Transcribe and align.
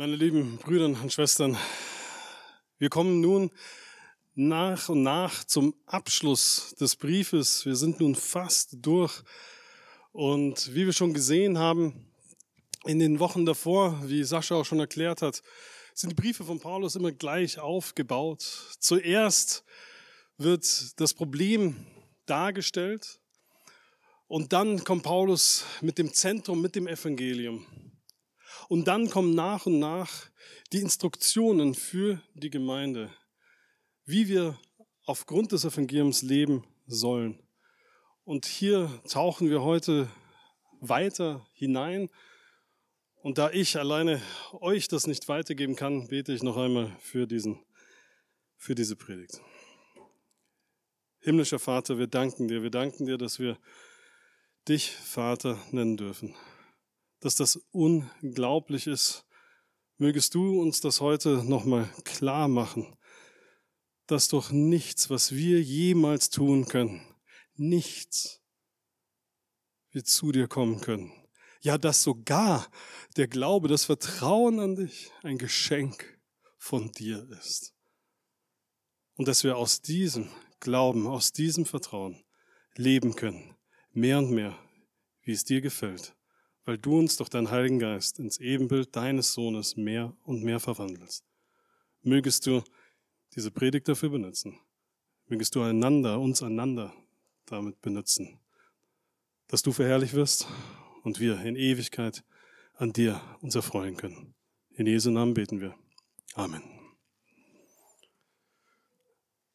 Meine 0.00 0.16
lieben 0.16 0.56
Brüder 0.56 0.86
und 0.86 1.12
Schwestern, 1.12 1.58
wir 2.78 2.88
kommen 2.88 3.20
nun 3.20 3.50
nach 4.34 4.88
und 4.88 5.02
nach 5.02 5.44
zum 5.44 5.74
Abschluss 5.84 6.74
des 6.80 6.96
Briefes. 6.96 7.66
Wir 7.66 7.76
sind 7.76 8.00
nun 8.00 8.14
fast 8.14 8.78
durch. 8.80 9.22
Und 10.12 10.74
wie 10.74 10.86
wir 10.86 10.94
schon 10.94 11.12
gesehen 11.12 11.58
haben, 11.58 12.10
in 12.86 12.98
den 12.98 13.20
Wochen 13.20 13.44
davor, 13.44 14.00
wie 14.08 14.24
Sascha 14.24 14.54
auch 14.54 14.64
schon 14.64 14.80
erklärt 14.80 15.20
hat, 15.20 15.42
sind 15.92 16.12
die 16.12 16.16
Briefe 16.16 16.44
von 16.44 16.60
Paulus 16.60 16.96
immer 16.96 17.12
gleich 17.12 17.58
aufgebaut. 17.58 18.42
Zuerst 18.78 19.64
wird 20.38 20.98
das 20.98 21.12
Problem 21.12 21.76
dargestellt 22.24 23.20
und 24.28 24.54
dann 24.54 24.82
kommt 24.82 25.02
Paulus 25.02 25.66
mit 25.82 25.98
dem 25.98 26.10
Zentrum, 26.14 26.62
mit 26.62 26.74
dem 26.74 26.86
Evangelium. 26.86 27.89
Und 28.68 28.88
dann 28.88 29.10
kommen 29.10 29.34
nach 29.34 29.66
und 29.66 29.78
nach 29.78 30.30
die 30.72 30.80
Instruktionen 30.80 31.74
für 31.74 32.20
die 32.34 32.50
Gemeinde, 32.50 33.10
wie 34.04 34.28
wir 34.28 34.58
aufgrund 35.04 35.52
des 35.52 35.64
Evangeliums 35.64 36.22
leben 36.22 36.64
sollen. 36.86 37.42
Und 38.24 38.46
hier 38.46 38.88
tauchen 39.08 39.50
wir 39.50 39.62
heute 39.62 40.08
weiter 40.80 41.46
hinein. 41.52 42.08
Und 43.22 43.38
da 43.38 43.50
ich 43.50 43.76
alleine 43.76 44.22
euch 44.52 44.88
das 44.88 45.06
nicht 45.06 45.28
weitergeben 45.28 45.76
kann, 45.76 46.08
bete 46.08 46.32
ich 46.32 46.42
noch 46.42 46.56
einmal 46.56 46.96
für 47.00 47.26
diesen, 47.26 47.58
für 48.56 48.74
diese 48.74 48.96
Predigt. 48.96 49.40
Himmlischer 51.18 51.58
Vater, 51.58 51.98
wir 51.98 52.06
danken 52.06 52.48
dir. 52.48 52.62
Wir 52.62 52.70
danken 52.70 53.06
dir, 53.06 53.18
dass 53.18 53.38
wir 53.38 53.58
dich 54.68 54.90
Vater 54.90 55.58
nennen 55.70 55.96
dürfen 55.96 56.34
dass 57.20 57.34
das 57.34 57.56
unglaublich 57.70 58.86
ist. 58.86 59.26
Mögest 59.98 60.34
du 60.34 60.60
uns 60.60 60.80
das 60.80 61.00
heute 61.00 61.44
nochmal 61.44 61.88
klar 62.04 62.48
machen, 62.48 62.96
dass 64.06 64.28
doch 64.28 64.50
nichts, 64.50 65.10
was 65.10 65.32
wir 65.34 65.62
jemals 65.62 66.30
tun 66.30 66.66
können, 66.66 67.06
nichts 67.54 68.42
wir 69.90 70.04
zu 70.04 70.32
dir 70.32 70.48
kommen 70.48 70.80
können. 70.80 71.12
Ja, 71.60 71.76
dass 71.76 72.02
sogar 72.02 72.66
der 73.16 73.28
Glaube, 73.28 73.68
das 73.68 73.84
Vertrauen 73.84 74.58
an 74.58 74.76
dich 74.76 75.12
ein 75.22 75.36
Geschenk 75.36 76.18
von 76.56 76.90
dir 76.92 77.28
ist. 77.38 77.74
Und 79.14 79.28
dass 79.28 79.44
wir 79.44 79.58
aus 79.58 79.82
diesem 79.82 80.30
Glauben, 80.60 81.06
aus 81.06 81.32
diesem 81.32 81.66
Vertrauen 81.66 82.24
leben 82.76 83.14
können, 83.14 83.54
mehr 83.92 84.18
und 84.18 84.30
mehr, 84.30 84.58
wie 85.22 85.32
es 85.32 85.44
dir 85.44 85.60
gefällt 85.60 86.16
weil 86.64 86.78
du 86.78 86.98
uns 86.98 87.16
durch 87.16 87.28
deinen 87.28 87.50
Heiligen 87.50 87.78
Geist 87.78 88.18
ins 88.18 88.38
Ebenbild 88.38 88.94
deines 88.94 89.32
Sohnes 89.32 89.76
mehr 89.76 90.14
und 90.24 90.42
mehr 90.42 90.60
verwandelst. 90.60 91.24
Mögest 92.02 92.46
du 92.46 92.62
diese 93.34 93.50
Predigt 93.50 93.88
dafür 93.88 94.10
benutzen. 94.10 94.58
Mögest 95.26 95.54
du 95.54 95.62
einander, 95.62 96.18
uns 96.18 96.42
einander 96.42 96.92
damit 97.46 97.80
benutzen, 97.80 98.40
dass 99.48 99.62
du 99.62 99.72
verherrlich 99.72 100.14
wirst 100.14 100.46
und 101.02 101.20
wir 101.20 101.40
in 101.42 101.56
Ewigkeit 101.56 102.24
an 102.74 102.92
dir 102.92 103.20
uns 103.40 103.54
erfreuen 103.54 103.96
können. 103.96 104.34
In 104.74 104.86
Jesu 104.86 105.10
Namen 105.10 105.34
beten 105.34 105.60
wir. 105.60 105.74
Amen. 106.34 106.62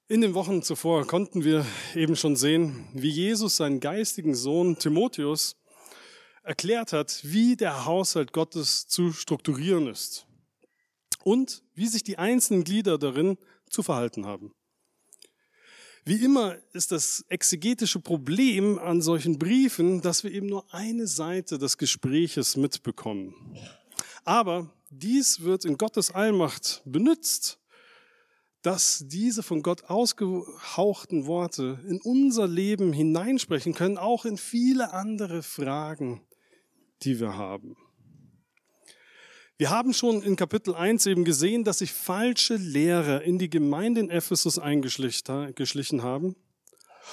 In 0.07 0.21
den 0.21 0.35
Wochen 0.35 0.61
zuvor 0.61 1.07
konnten 1.07 1.43
wir 1.43 1.65
eben 1.95 2.15
schon 2.15 2.35
sehen, 2.35 2.87
wie 2.93 3.09
Jesus 3.09 3.57
seinen 3.57 3.79
geistigen 3.79 4.35
Sohn 4.35 4.77
Timotheus 4.77 5.57
erklärt 6.45 6.93
hat, 6.93 7.19
wie 7.23 7.55
der 7.55 7.85
Haushalt 7.85 8.31
Gottes 8.31 8.87
zu 8.87 9.11
strukturieren 9.11 9.87
ist 9.87 10.27
und 11.23 11.63
wie 11.73 11.87
sich 11.87 12.03
die 12.03 12.17
einzelnen 12.17 12.63
Glieder 12.63 12.97
darin 12.97 13.37
zu 13.69 13.83
verhalten 13.83 14.25
haben. 14.25 14.53
Wie 16.07 16.23
immer 16.23 16.57
ist 16.71 16.91
das 16.91 17.25
exegetische 17.29 17.99
Problem 17.99 18.77
an 18.77 19.01
solchen 19.01 19.39
Briefen, 19.39 20.01
dass 20.01 20.23
wir 20.23 20.31
eben 20.31 20.45
nur 20.45 20.71
eine 20.71 21.07
Seite 21.07 21.57
des 21.57 21.79
Gespräches 21.79 22.57
mitbekommen. 22.57 23.57
Aber 24.23 24.71
dies 24.91 25.41
wird 25.41 25.65
in 25.65 25.77
Gottes 25.77 26.11
Allmacht 26.11 26.83
benutzt, 26.85 27.59
dass 28.61 29.03
diese 29.07 29.41
von 29.41 29.63
Gott 29.63 29.85
ausgehauchten 29.85 31.25
Worte 31.25 31.79
in 31.87 31.99
unser 32.01 32.47
Leben 32.47 32.93
hineinsprechen 32.93 33.73
können, 33.73 33.97
auch 33.97 34.25
in 34.25 34.37
viele 34.37 34.93
andere 34.93 35.41
Fragen, 35.41 36.21
die 37.03 37.19
wir 37.19 37.37
haben. 37.37 37.75
Wir 39.57 39.69
haben 39.69 39.93
schon 39.93 40.21
in 40.21 40.35
Kapitel 40.35 40.75
1 40.75 41.05
eben 41.05 41.23
gesehen, 41.23 41.63
dass 41.63 41.77
sich 41.77 41.93
falsche 41.93 42.55
Lehrer 42.55 43.21
in 43.21 43.39
die 43.39 43.49
Gemeinde 43.49 44.01
in 44.01 44.09
Ephesus 44.09 44.59
eingeschlichen 44.59 46.03
haben. 46.03 46.35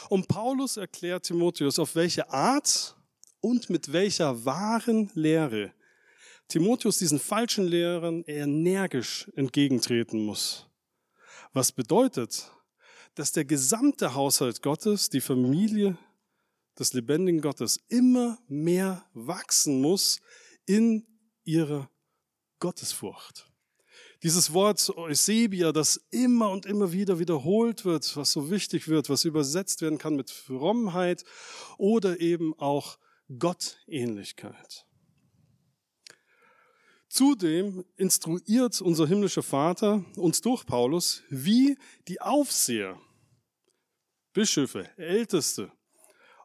Und 0.09 0.27
Paulus 0.27 0.77
erklärt 0.77 1.25
Timotheus, 1.25 1.79
auf 1.79 1.95
welche 1.95 2.31
Art 2.31 2.97
und 3.41 3.71
mit 3.71 3.93
welcher 3.93 4.45
wahren 4.45 5.11
Lehre 5.15 5.73
Timotheus 6.53 6.99
diesen 6.99 7.19
falschen 7.19 7.67
Lehrern 7.67 8.25
energisch 8.27 9.31
entgegentreten 9.37 10.23
muss. 10.23 10.69
Was 11.55 11.73
bedeutet, 11.73 12.51
dass 13.15 13.33
der 13.33 13.47
gesamte 13.47 14.15
Haushalt 14.15 14.61
Gottes, 14.61 15.09
die 15.09 15.23
Familie 15.23 15.97
des 16.83 16.95
lebendigen 16.95 17.41
Gottes 17.41 17.79
immer 17.89 18.39
mehr 18.49 19.07
wachsen 19.15 19.81
muss 19.81 20.21
in 20.67 21.07
ihrer 21.45 21.89
Gottesfurcht. 22.59 23.49
Dieses 24.25 24.53
Wort 24.53 24.91
Eusebia, 24.97 25.71
das 25.71 26.01
immer 26.11 26.51
und 26.51 26.67
immer 26.67 26.93
wieder 26.93 27.21
wiederholt 27.21 27.85
wird, 27.85 28.17
was 28.17 28.33
so 28.33 28.51
wichtig 28.51 28.89
wird, 28.89 29.09
was 29.09 29.25
übersetzt 29.25 29.81
werden 29.81 29.99
kann 29.99 30.17
mit 30.17 30.31
Frommheit 30.31 31.25
oder 31.79 32.21
eben 32.21 32.53
auch 32.59 32.99
Gottähnlichkeit. 33.39 34.87
Zudem 37.09 37.85
instruiert 37.97 38.81
unser 38.81 39.07
himmlischer 39.07 39.43
Vater 39.45 40.05
uns 40.17 40.41
durch 40.41 40.67
Paulus, 40.67 41.23
wie 41.31 41.79
die 42.09 42.21
Aufseher, 42.21 43.01
Bischöfe, 44.33 44.89
Älteste 44.97 45.71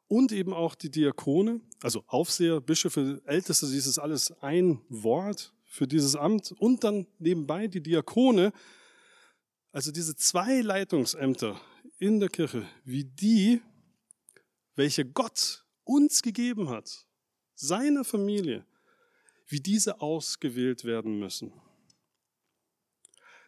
und 0.08 0.32
eben 0.32 0.54
auch 0.54 0.76
die 0.76 0.90
Diakone, 0.90 1.62
also 1.82 2.04
Aufseher, 2.08 2.62
Bischöfe, 2.62 3.22
Älteste, 3.26 3.68
dies 3.68 3.88
ist 3.88 4.00
alles 4.00 4.32
ein 4.42 4.82
Wort 4.90 5.54
für 5.66 5.88
dieses 5.88 6.16
Amt 6.16 6.54
und 6.54 6.84
dann 6.84 7.08
nebenbei 7.20 7.68
die 7.68 7.82
Diakone, 7.82 8.54
also 9.72 9.92
diese 9.92 10.16
zwei 10.16 10.62
Leitungsämter 10.62 11.60
in 12.00 12.20
der 12.20 12.30
Kirche, 12.30 12.66
wie 12.84 13.04
die, 13.04 13.62
welche 14.76 15.06
Gott 15.06 15.66
uns 15.84 16.22
gegeben 16.22 16.70
hat, 16.70 17.06
seiner 17.56 18.04
Familie, 18.04 18.66
wie 19.48 19.60
diese 19.60 20.02
ausgewählt 20.02 20.86
werden 20.86 21.20
müssen. 21.20 21.54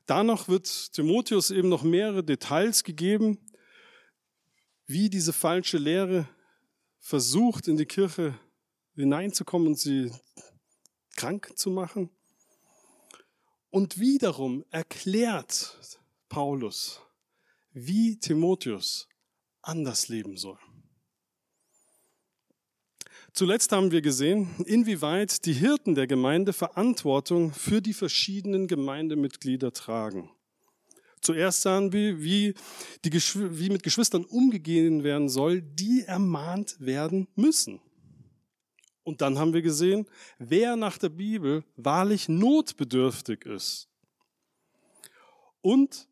Danach 0.06 0.48
wird 0.48 0.94
Timotheus 0.94 1.52
eben 1.52 1.70
noch 1.70 1.84
mehrere 1.84 2.24
Details 2.24 2.84
gegeben, 2.84 3.38
wie 4.88 5.10
diese 5.10 5.34
falsche 5.34 5.78
Lehre 5.78 6.28
versucht, 7.00 7.68
in 7.68 7.78
die 7.78 7.86
Kirche 7.86 8.38
hineinzukommen 8.96 9.70
und 9.70 9.80
sie 9.80 10.12
krank 11.16 11.54
zu 11.56 11.72
machen. 11.72 12.10
Und 13.70 14.00
wiederum 14.00 14.66
erklärt 14.72 15.78
Paulus, 16.28 17.02
wie 17.72 18.20
Timotheus 18.20 19.08
anders 19.62 20.08
leben 20.08 20.38
soll. 20.38 20.58
Zuletzt 23.34 23.72
haben 23.72 23.92
wir 23.92 24.02
gesehen, 24.02 24.50
inwieweit 24.66 25.46
die 25.46 25.54
Hirten 25.54 25.94
der 25.94 26.08
Gemeinde 26.08 26.52
Verantwortung 26.52 27.54
für 27.54 27.82
die 27.82 27.94
verschiedenen 27.94 28.68
Gemeindemitglieder 28.68 29.72
tragen. 29.72 30.32
Zuerst 31.22 31.62
sahen 31.62 31.92
wir, 31.92 32.22
wie, 32.24 32.54
die, 33.04 33.12
wie 33.12 33.70
mit 33.70 33.84
Geschwistern 33.84 34.26
umgegeben 34.26 35.04
werden 35.04 35.30
soll, 35.30 35.62
die 35.62 36.04
ermahnt 36.06 36.78
werden 36.80 37.28
müssen. 37.36 37.82
Und 39.04 39.22
dann 39.22 39.40
haben 39.40 39.54
wir 39.54 39.62
gesehen, 39.62 40.08
wer 40.38 40.76
nach 40.76 40.98
der 40.98 41.10
Bibel 41.10 41.64
wahrlich 41.76 42.30
notbedürftig 42.30 43.46
ist. 43.46 43.88
Und 45.62 46.08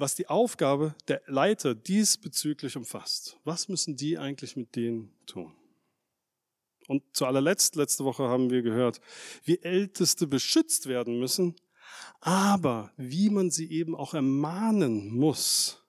was 0.00 0.14
die 0.14 0.28
Aufgabe 0.28 0.94
der 1.08 1.22
Leiter 1.26 1.74
diesbezüglich 1.74 2.76
umfasst. 2.76 3.36
Was 3.44 3.68
müssen 3.68 3.96
die 3.96 4.18
eigentlich 4.18 4.56
mit 4.56 4.74
denen 4.74 5.12
tun? 5.26 5.54
Und 6.88 7.04
zu 7.14 7.26
allerletzt, 7.26 7.76
letzte 7.76 8.04
Woche 8.04 8.24
haben 8.24 8.50
wir 8.50 8.62
gehört, 8.62 9.00
wie 9.44 9.62
Älteste 9.62 10.26
beschützt 10.26 10.86
werden 10.86 11.20
müssen, 11.20 11.54
aber 12.20 12.92
wie 12.96 13.30
man 13.30 13.50
sie 13.50 13.70
eben 13.70 13.94
auch 13.94 14.14
ermahnen 14.14 15.08
muss 15.10 15.82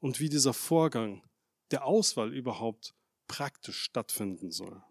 und 0.00 0.20
wie 0.20 0.28
dieser 0.28 0.54
Vorgang 0.54 1.22
der 1.70 1.84
Auswahl 1.84 2.32
überhaupt 2.32 2.94
praktisch 3.26 3.82
stattfinden 3.82 4.50
soll. 4.50 4.82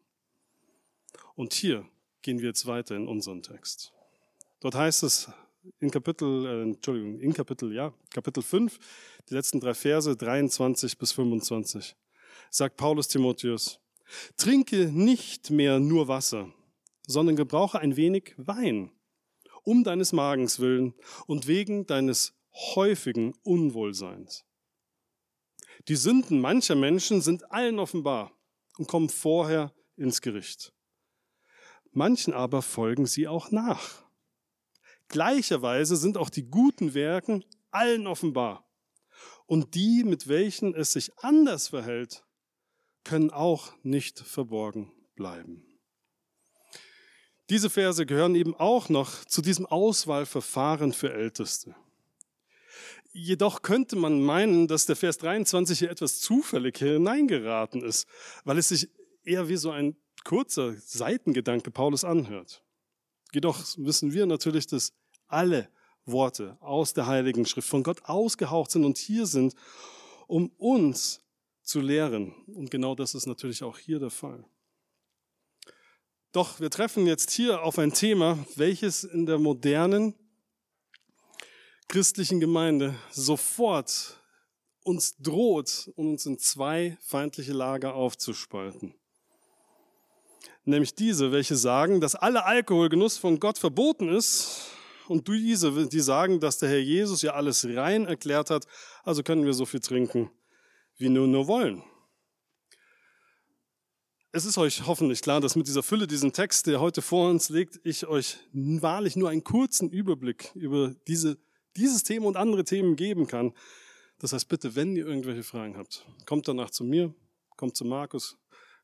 Und 1.36 1.54
hier 1.54 1.88
gehen 2.22 2.40
wir 2.40 2.50
jetzt 2.50 2.66
weiter 2.68 2.96
in 2.96 3.08
unseren 3.08 3.42
Text. 3.42 3.94
Dort 4.60 4.76
heißt 4.76 5.04
es 5.04 5.30
in 5.80 5.92
Kapitel, 5.92 6.46
äh, 6.46 6.62
Entschuldigung, 6.64 7.20
in 7.20 7.34
Kapitel, 7.34 7.74
ja, 7.74 7.94
Kapitel 8.10 8.42
5, 8.42 8.78
die 9.30 9.34
letzten 9.34 9.60
drei 9.60 9.74
Verse, 9.74 10.16
23 10.16 10.98
bis 10.98 11.12
25, 11.12 11.96
sagt 12.50 12.78
Paulus 12.78 13.08
Timotheus, 13.08 13.80
trinke 14.38 14.92
nicht 14.92 15.50
mehr 15.50 15.80
nur 15.80 16.08
Wasser, 16.08 16.52
sondern 17.06 17.36
gebrauche 17.36 17.80
ein 17.80 17.98
wenig 17.98 18.34
Wein, 18.38 18.92
um 19.68 19.84
deines 19.84 20.14
Magens 20.14 20.60
willen 20.60 20.94
und 21.28 21.46
wegen 21.46 21.86
deines 21.86 22.34
häufigen 22.54 23.34
Unwohlseins. 23.44 24.46
Die 25.90 25.98
Sünden 25.98 26.40
mancher 26.40 26.75
Menschen 26.75 27.22
sind 27.22 27.52
allen 27.52 27.78
offenbar 27.78 28.31
und 28.78 28.88
kommen 28.88 29.10
vorher 29.10 29.75
ins 29.98 30.22
Gericht. 30.22 30.74
Manchen 31.92 32.34
aber 32.34 32.62
folgen 32.62 33.08
sie 33.08 33.28
auch 33.28 33.52
nach. 33.52 34.06
Gleicherweise 35.10 35.98
sind 35.98 36.18
auch 36.18 36.30
die 36.30 36.50
guten 36.50 36.94
Werken 36.94 37.44
allen 37.70 38.08
offenbar. 38.08 38.72
Und 39.48 39.75
die, 39.75 40.06
mit 40.06 40.30
welchen 40.30 40.75
es 40.75 40.94
sich 40.94 41.18
anders 41.20 41.68
verhält, 41.68 42.25
können 43.04 43.31
auch 43.31 43.74
nicht 43.84 44.20
verborgen 44.20 44.94
bleiben. 45.16 45.67
Diese 47.50 47.70
Verse 47.70 48.06
gehören 48.06 48.36
eben 48.36 48.56
auch 48.56 48.90
noch 48.90 49.24
zu 49.26 49.42
diesem 49.42 49.66
Auswahlverfahren 49.66 50.92
für 50.92 51.14
Älteste. 51.14 51.76
Jedoch 53.14 53.62
könnte 53.62 53.96
man 53.96 54.22
meinen, 54.22 54.68
dass 54.68 54.86
der 54.86 54.96
Vers 54.96 55.18
23 55.20 55.80
hier 55.80 55.90
etwas 55.90 56.20
zufällig 56.20 56.78
hineingeraten 56.78 57.82
ist, 57.82 58.08
weil 58.44 58.58
es 58.58 58.70
sich 58.70 58.90
eher 59.24 59.48
wie 59.48 59.56
so 59.56 59.72
ein 59.72 59.96
kurzer 60.24 60.74
Seitengedanke 60.74 61.72
Paulus 61.72 62.04
anhört. 62.04 62.62
Jedoch 63.34 63.64
wissen 63.78 64.14
wir 64.14 64.26
natürlich, 64.26 64.68
dass 64.68 64.94
alle 65.28 65.70
Worte 66.06 66.58
aus 66.62 66.94
der 66.94 67.08
Heiligen 67.08 67.46
Schrift 67.46 67.70
von 67.70 67.84
Gott 67.84 68.04
ausgehaucht 68.04 68.72
sind 68.72 68.86
und 68.86 68.98
hier 68.98 69.26
sind, 69.26 69.56
um 70.28 70.52
uns 70.58 71.22
zu 71.64 71.80
lehren. 71.80 72.34
Und 72.48 72.72
genau 72.72 72.94
das 72.94 73.16
ist 73.16 73.26
natürlich 73.26 73.64
auch 73.64 73.78
hier 73.78 74.00
der 74.00 74.10
Fall. 74.10 74.46
Doch 76.31 76.59
wir 76.59 76.69
treffen 76.69 77.07
jetzt 77.07 77.31
hier 77.31 77.63
auf 77.63 77.79
ein 77.79 77.94
Thema, 77.94 78.38
welches 78.56 79.03
in 79.03 79.25
der 79.25 79.39
modernen 79.39 80.13
christlichen 81.88 82.39
Gemeinde 82.39 82.95
sofort 83.12 84.18
uns 84.83 85.18
droht, 85.18 85.91
uns 85.95 86.25
in 86.25 86.38
zwei 86.38 86.97
feindliche 87.01 87.53
Lager 87.53 87.94
aufzuspalten. 87.94 88.94
Nämlich 90.65 90.95
diese, 90.95 91.31
welche 91.31 91.56
sagen, 91.56 92.01
dass 92.01 92.15
aller 92.15 92.45
Alkoholgenuss 92.45 93.18
von 93.18 93.39
Gott 93.39 93.57
verboten 93.57 94.09
ist. 94.09 94.65
Und 95.07 95.29
diese, 95.29 95.88
die 95.88 96.00
sagen, 96.01 96.41
dass 96.41 96.57
der 96.59 96.68
Herr 96.68 96.79
Jesus 96.79 97.21
ja 97.21 97.31
alles 97.33 97.65
rein 97.65 98.06
erklärt 98.06 98.50
hat, 98.50 98.68
also 99.06 99.24
können 99.24 99.45
wir 99.45 99.53
so 99.53 99.65
viel 99.65 99.79
trinken, 99.79 100.29
wie 100.97 101.07
nur 101.07 101.27
nur 101.27 101.47
wollen. 101.47 101.83
Es 104.31 104.45
ist 104.45 104.57
euch 104.57 104.85
hoffentlich 104.85 105.21
klar, 105.21 105.41
dass 105.41 105.56
mit 105.56 105.68
dieser 105.68 105.83
Fülle, 105.83 106.06
diesen 106.06 106.33
Text, 106.33 106.68
der 106.68 106.79
heute 106.79 107.01
vor 107.01 107.29
uns 107.29 107.50
liegt, 107.50 107.79
ich 107.83 108.07
euch 108.07 108.38
wahrlich 108.53 109.15
nur 109.15 109.29
einen 109.29 109.44
kurzen 109.44 109.89
Überblick 109.89 110.51
über 110.53 110.94
diese, 111.07 111.38
dieses 111.75 112.03
Thema 112.03 112.27
und 112.27 112.38
andere 112.38 112.63
Themen 112.63 112.95
geben 112.95 113.27
kann. 113.27 113.53
Das 114.19 114.33
heißt, 114.33 114.47
bitte, 114.47 114.75
wenn 114.75 114.95
ihr 114.95 115.06
irgendwelche 115.07 115.44
Fragen 115.44 115.77
habt, 115.77 116.06
kommt 116.25 116.47
danach 116.47 116.69
zu 116.69 116.83
mir, 116.83 117.13
kommt 117.56 117.77
zu 117.77 117.85
Markus, 117.85 118.38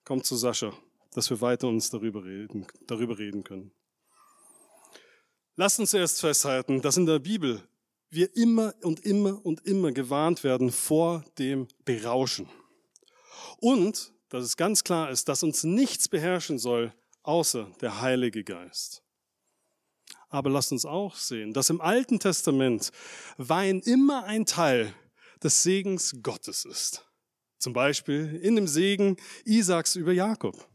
kommt 0.03 0.25
zu 0.25 0.35
Sascha 0.35 0.73
dass 1.13 1.29
wir 1.29 1.41
weiter 1.41 1.67
uns 1.67 1.89
darüber 1.89 2.25
reden, 2.25 2.65
darüber 2.87 3.17
reden 3.17 3.43
können. 3.43 3.71
Lasst 5.55 5.79
uns 5.79 5.93
erst 5.93 6.21
festhalten, 6.21 6.81
dass 6.81 6.97
in 6.97 7.05
der 7.05 7.19
Bibel 7.19 7.61
wir 8.09 8.35
immer 8.35 8.73
und 8.81 9.05
immer 9.05 9.43
und 9.45 9.65
immer 9.65 9.91
gewarnt 9.91 10.43
werden 10.43 10.71
vor 10.71 11.23
dem 11.37 11.67
Berauschen. 11.85 12.49
Und, 13.59 14.12
dass 14.33 14.45
es 14.45 14.57
ganz 14.57 14.83
klar 14.83 15.12
ist, 15.12 15.30
dass 15.30 15.44
uns 15.44 15.63
nichts 15.63 16.09
beherrschen 16.09 16.57
soll, 16.57 16.91
außer 17.21 17.69
der 17.81 18.01
Heilige 18.01 18.44
Geist. 18.44 19.03
Aber 20.30 20.50
lasst 20.50 20.71
uns 20.71 20.88
auch 20.88 21.15
sehen, 21.15 21.53
dass 21.53 21.69
im 21.69 21.80
Alten 21.80 22.19
Testament 22.19 22.91
Wein 23.38 23.80
immer 23.81 24.24
ein 24.24 24.47
Teil 24.47 24.91
des 25.44 25.62
Segens 25.62 26.15
Gottes 26.24 26.65
ist. 26.65 27.07
Zum 27.59 27.74
Beispiel 27.74 28.39
in 28.41 28.56
dem 28.56 28.65
Segen 28.65 29.18
Isaaks 29.45 29.95
über 29.95 30.13
Jakob. 30.13 30.68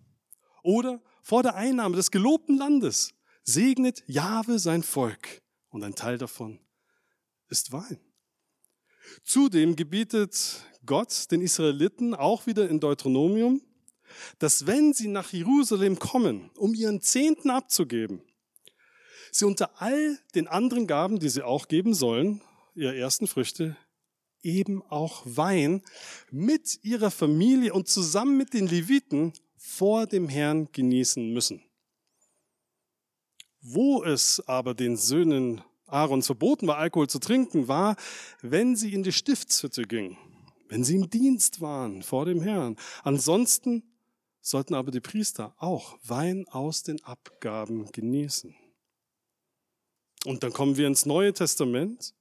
Oder 0.62 1.02
vor 1.20 1.42
der 1.42 1.56
Einnahme 1.56 1.96
des 1.96 2.12
gelobten 2.12 2.58
Landes 2.58 3.12
segnet 3.42 4.04
Jahwe 4.06 4.60
sein 4.60 4.84
Volk 4.84 5.42
und 5.70 5.82
ein 5.82 5.96
Teil 5.96 6.16
davon 6.16 6.60
ist 7.48 7.72
Wein. 7.72 7.98
Zudem 9.24 9.76
gebietet 9.76 10.62
Gott 10.86 11.30
den 11.30 11.40
Israeliten 11.40 12.14
auch 12.14 12.46
wieder 12.46 12.68
in 12.68 12.80
Deuteronomium, 12.80 13.60
dass 14.38 14.66
wenn 14.66 14.92
sie 14.92 15.08
nach 15.08 15.32
Jerusalem 15.32 15.98
kommen, 15.98 16.50
um 16.56 16.74
ihren 16.74 17.00
Zehnten 17.00 17.50
abzugeben, 17.50 18.22
sie 19.30 19.44
unter 19.44 19.80
all 19.80 20.18
den 20.34 20.48
anderen 20.48 20.86
Gaben, 20.86 21.18
die 21.18 21.28
sie 21.28 21.42
auch 21.42 21.68
geben 21.68 21.94
sollen, 21.94 22.40
ihre 22.74 22.96
ersten 22.96 23.26
Früchte, 23.26 23.76
eben 24.42 24.82
auch 24.82 25.22
Wein 25.24 25.82
mit 26.30 26.82
ihrer 26.82 27.10
Familie 27.10 27.74
und 27.74 27.88
zusammen 27.88 28.36
mit 28.36 28.54
den 28.54 28.66
Leviten 28.66 29.32
vor 29.56 30.06
dem 30.06 30.28
Herrn 30.28 30.68
genießen 30.72 31.32
müssen. 31.32 31.62
Wo 33.60 34.04
es 34.04 34.40
aber 34.46 34.74
den 34.74 34.96
Söhnen 34.96 35.62
Aarons 35.88 36.26
verboten 36.26 36.66
war, 36.66 36.78
Alkohol 36.78 37.08
zu 37.08 37.18
trinken, 37.18 37.68
war, 37.68 37.96
wenn 38.42 38.76
sie 38.76 38.92
in 38.92 39.02
die 39.02 39.12
Stiftshütte 39.12 39.82
gingen, 39.82 40.16
wenn 40.68 40.84
sie 40.84 40.96
im 40.96 41.10
Dienst 41.10 41.60
waren 41.60 42.02
vor 42.02 42.24
dem 42.24 42.40
Herrn. 42.40 42.76
Ansonsten 43.02 43.82
sollten 44.40 44.74
aber 44.74 44.90
die 44.90 45.00
Priester 45.00 45.54
auch 45.58 45.98
Wein 46.04 46.46
aus 46.48 46.82
den 46.82 47.02
Abgaben 47.04 47.90
genießen. 47.92 48.54
Und 50.24 50.42
dann 50.42 50.52
kommen 50.52 50.76
wir 50.76 50.86
ins 50.86 51.06
Neue 51.06 51.32
Testament 51.32 52.14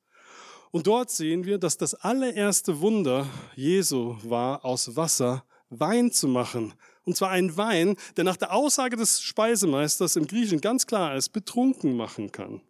und 0.72 0.88
dort 0.88 1.10
sehen 1.10 1.46
wir, 1.46 1.58
dass 1.58 1.78
das 1.78 1.94
allererste 1.96 2.81
Wunder 2.81 3.28
Jesu 3.56 4.18
war, 4.24 4.64
aus 4.66 4.96
Wasser 4.96 5.44
Wein 5.69 6.12
zu 6.12 6.28
machen. 6.28 6.74
Und 7.04 7.16
zwar 7.16 7.30
ein 7.31 7.56
Wein, 7.58 7.96
der 8.16 8.24
nach 8.24 8.38
der 8.38 8.54
Aussage 8.54 8.98
des 8.98 9.22
Speisemeisters 9.22 10.16
im 10.16 10.28
Griechischen 10.28 10.62
ganz 10.62 10.86
klar 10.86 11.16
ist, 11.16 11.30
betrunken 11.30 11.96
machen 11.96 12.31
kann. 12.31 12.62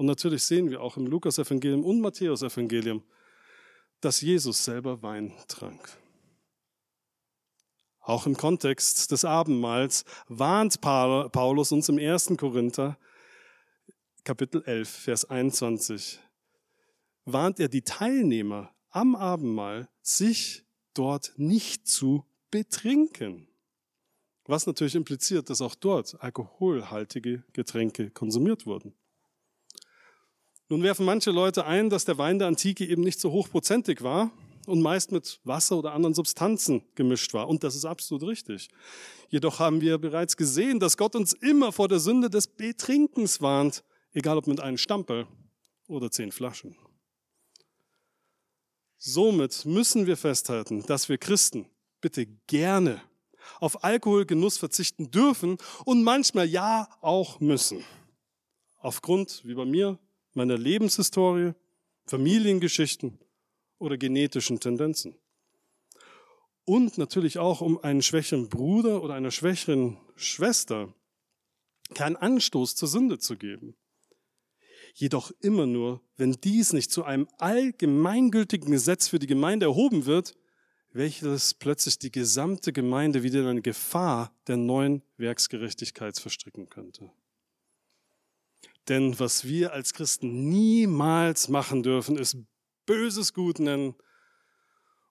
Und 0.00 0.06
natürlich 0.06 0.44
sehen 0.44 0.70
wir 0.70 0.80
auch 0.80 0.96
im 0.96 1.06
Lukas-Evangelium 1.06 1.84
und 1.84 2.00
Matthäus-Evangelium, 2.00 3.02
dass 4.00 4.22
Jesus 4.22 4.64
selber 4.64 5.02
Wein 5.02 5.34
trank. 5.46 5.94
Auch 8.00 8.24
im 8.24 8.34
Kontext 8.34 9.10
des 9.10 9.26
Abendmahls 9.26 10.06
warnt 10.26 10.80
Paulus 10.80 11.70
uns 11.72 11.90
im 11.90 11.98
1. 11.98 12.32
Korinther, 12.38 12.96
Kapitel 14.24 14.62
11, 14.64 14.88
Vers 14.88 15.26
21, 15.26 16.18
warnt 17.26 17.60
er 17.60 17.68
die 17.68 17.82
Teilnehmer 17.82 18.74
am 18.88 19.14
Abendmahl, 19.14 19.90
sich 20.00 20.64
dort 20.94 21.34
nicht 21.36 21.86
zu 21.86 22.24
betrinken. 22.50 23.48
Was 24.46 24.66
natürlich 24.66 24.94
impliziert, 24.94 25.50
dass 25.50 25.60
auch 25.60 25.74
dort 25.74 26.16
alkoholhaltige 26.22 27.44
Getränke 27.52 28.08
konsumiert 28.08 28.64
wurden. 28.64 28.94
Nun 30.70 30.84
werfen 30.84 31.04
manche 31.04 31.32
Leute 31.32 31.66
ein, 31.66 31.90
dass 31.90 32.04
der 32.04 32.16
Wein 32.16 32.38
der 32.38 32.46
Antike 32.46 32.86
eben 32.86 33.02
nicht 33.02 33.18
so 33.18 33.32
hochprozentig 33.32 34.02
war 34.02 34.30
und 34.66 34.80
meist 34.80 35.10
mit 35.10 35.40
Wasser 35.42 35.76
oder 35.76 35.92
anderen 35.94 36.14
Substanzen 36.14 36.82
gemischt 36.94 37.34
war. 37.34 37.48
Und 37.48 37.64
das 37.64 37.74
ist 37.74 37.84
absolut 37.84 38.22
richtig. 38.22 38.68
Jedoch 39.30 39.58
haben 39.58 39.80
wir 39.80 39.98
bereits 39.98 40.36
gesehen, 40.36 40.78
dass 40.78 40.96
Gott 40.96 41.16
uns 41.16 41.32
immer 41.32 41.72
vor 41.72 41.88
der 41.88 41.98
Sünde 41.98 42.30
des 42.30 42.46
Betrinkens 42.46 43.40
warnt, 43.40 43.82
egal 44.12 44.38
ob 44.38 44.46
mit 44.46 44.60
einem 44.60 44.78
Stamperl 44.78 45.26
oder 45.88 46.08
zehn 46.12 46.30
Flaschen. 46.30 46.76
Somit 48.96 49.64
müssen 49.64 50.06
wir 50.06 50.16
festhalten, 50.16 50.86
dass 50.86 51.08
wir 51.08 51.18
Christen 51.18 51.66
bitte 52.00 52.26
gerne 52.46 53.02
auf 53.58 53.82
Alkoholgenuss 53.82 54.56
verzichten 54.56 55.10
dürfen 55.10 55.58
und 55.84 56.04
manchmal 56.04 56.46
ja 56.46 56.88
auch 57.00 57.40
müssen. 57.40 57.82
Aufgrund, 58.78 59.42
wie 59.44 59.54
bei 59.54 59.64
mir, 59.64 59.98
meiner 60.34 60.58
Lebenshistorie, 60.58 61.52
Familiengeschichten 62.06 63.18
oder 63.78 63.96
genetischen 63.96 64.60
Tendenzen. 64.60 65.16
Und 66.64 66.98
natürlich 66.98 67.38
auch, 67.38 67.60
um 67.60 67.82
einen 67.82 68.02
schwächeren 68.02 68.48
Bruder 68.48 69.02
oder 69.02 69.14
einer 69.14 69.30
schwächeren 69.30 69.98
Schwester 70.14 70.94
keinen 71.94 72.16
Anstoß 72.16 72.76
zur 72.76 72.88
Sünde 72.88 73.18
zu 73.18 73.36
geben. 73.36 73.76
Jedoch 74.94 75.32
immer 75.40 75.66
nur, 75.66 76.02
wenn 76.16 76.32
dies 76.32 76.72
nicht 76.72 76.90
zu 76.90 77.04
einem 77.04 77.28
allgemeingültigen 77.38 78.70
Gesetz 78.70 79.08
für 79.08 79.18
die 79.18 79.26
Gemeinde 79.26 79.66
erhoben 79.66 80.06
wird, 80.06 80.36
welches 80.92 81.54
plötzlich 81.54 81.98
die 81.98 82.10
gesamte 82.10 82.72
Gemeinde 82.72 83.22
wieder 83.22 83.40
in 83.40 83.46
eine 83.46 83.62
Gefahr 83.62 84.34
der 84.48 84.56
neuen 84.56 85.02
Werksgerechtigkeit 85.16 86.18
verstricken 86.18 86.68
könnte. 86.68 87.12
Denn 88.90 89.20
was 89.20 89.44
wir 89.44 89.72
als 89.72 89.94
Christen 89.94 90.48
niemals 90.48 91.48
machen 91.48 91.84
dürfen, 91.84 92.18
ist 92.18 92.36
Böses 92.86 93.32
gut 93.32 93.60
nennen 93.60 93.94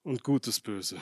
und 0.03 0.25
Gutes 0.25 0.59
böse. 0.59 0.97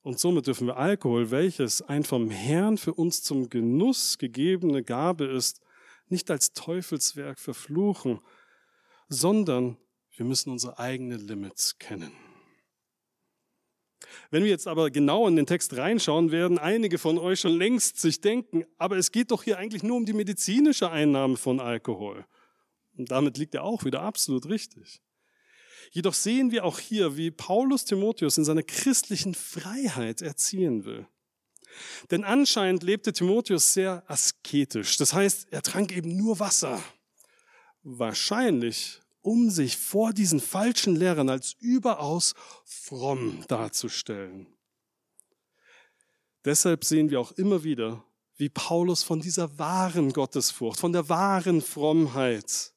Und 0.00 0.18
somit 0.18 0.46
dürfen 0.46 0.68
wir 0.68 0.78
Alkohol, 0.78 1.30
welches 1.30 1.82
ein 1.82 2.04
vom 2.04 2.30
Herrn 2.30 2.78
für 2.78 2.94
uns 2.94 3.22
zum 3.22 3.50
Genuss 3.50 4.16
gegebene 4.16 4.82
Gabe 4.82 5.26
ist, 5.26 5.60
nicht 6.08 6.30
als 6.30 6.54
Teufelswerk 6.54 7.38
verfluchen, 7.38 8.18
sondern 9.10 9.76
wir 10.16 10.24
müssen 10.24 10.50
unsere 10.50 10.78
eigenen 10.78 11.20
Limits 11.20 11.78
kennen. 11.78 12.12
Wenn 14.30 14.44
wir 14.44 14.50
jetzt 14.50 14.66
aber 14.66 14.90
genau 14.90 15.26
in 15.28 15.36
den 15.36 15.46
Text 15.46 15.76
reinschauen, 15.76 16.30
werden 16.30 16.58
einige 16.58 16.98
von 16.98 17.18
euch 17.18 17.40
schon 17.40 17.56
längst 17.56 18.00
sich 18.00 18.20
denken, 18.20 18.64
aber 18.78 18.96
es 18.96 19.12
geht 19.12 19.30
doch 19.30 19.42
hier 19.42 19.58
eigentlich 19.58 19.82
nur 19.82 19.96
um 19.96 20.06
die 20.06 20.12
medizinische 20.12 20.90
Einnahme 20.90 21.36
von 21.36 21.60
Alkohol. 21.60 22.24
Und 22.96 23.10
damit 23.10 23.38
liegt 23.38 23.54
er 23.54 23.64
auch 23.64 23.84
wieder 23.84 24.02
absolut 24.02 24.48
richtig. 24.48 25.00
Jedoch 25.90 26.14
sehen 26.14 26.50
wir 26.50 26.64
auch 26.64 26.78
hier, 26.78 27.16
wie 27.16 27.30
Paulus 27.30 27.84
Timotheus 27.84 28.38
in 28.38 28.44
seiner 28.44 28.62
christlichen 28.62 29.34
Freiheit 29.34 30.22
erziehen 30.22 30.84
will. 30.84 31.06
Denn 32.10 32.24
anscheinend 32.24 32.82
lebte 32.82 33.12
Timotheus 33.12 33.72
sehr 33.72 34.02
asketisch. 34.06 34.96
Das 34.96 35.12
heißt, 35.12 35.48
er 35.50 35.62
trank 35.62 35.94
eben 35.96 36.16
nur 36.16 36.38
Wasser. 36.38 36.82
Wahrscheinlich, 37.82 39.00
um 39.22 39.50
sich 39.50 39.76
vor 39.76 40.12
diesen 40.12 40.40
falschen 40.40 40.96
Lehrern 40.96 41.28
als 41.28 41.54
überaus 41.60 42.34
fromm 42.64 43.44
darzustellen. 43.48 44.46
Deshalb 46.44 46.84
sehen 46.84 47.10
wir 47.10 47.20
auch 47.20 47.32
immer 47.32 47.62
wieder, 47.62 48.04
wie 48.36 48.48
Paulus 48.48 49.04
von 49.04 49.20
dieser 49.20 49.58
wahren 49.58 50.12
Gottesfurcht, 50.12 50.80
von 50.80 50.92
der 50.92 51.08
wahren 51.08 51.62
Frommheit 51.62 52.72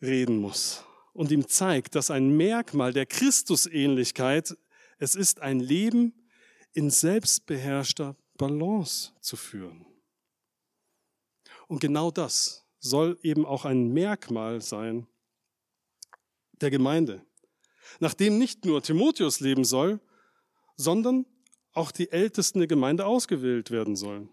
reden 0.00 0.38
muss 0.38 0.84
und 1.12 1.32
ihm 1.32 1.48
zeigt, 1.48 1.96
dass 1.96 2.10
ein 2.10 2.36
Merkmal 2.36 2.92
der 2.92 3.06
Christusähnlichkeit 3.06 4.56
es 4.98 5.14
ist, 5.14 5.40
ein 5.40 5.60
Leben 5.60 6.14
in 6.72 6.90
selbstbeherrschter 6.90 8.16
Balance 8.36 9.12
zu 9.20 9.36
führen. 9.36 9.86
Und 11.66 11.80
genau 11.80 12.10
das 12.10 12.66
soll 12.80 13.18
eben 13.22 13.46
auch 13.46 13.64
ein 13.64 13.92
Merkmal 13.92 14.60
sein 14.60 15.06
der 16.60 16.70
Gemeinde, 16.70 17.24
nachdem 18.00 18.38
nicht 18.38 18.64
nur 18.64 18.82
Timotheus 18.82 19.40
leben 19.40 19.64
soll, 19.64 20.00
sondern 20.76 21.26
auch 21.72 21.92
die 21.92 22.10
Ältesten 22.10 22.58
der 22.58 22.68
Gemeinde 22.68 23.06
ausgewählt 23.06 23.70
werden 23.70 23.96
sollen. 23.96 24.28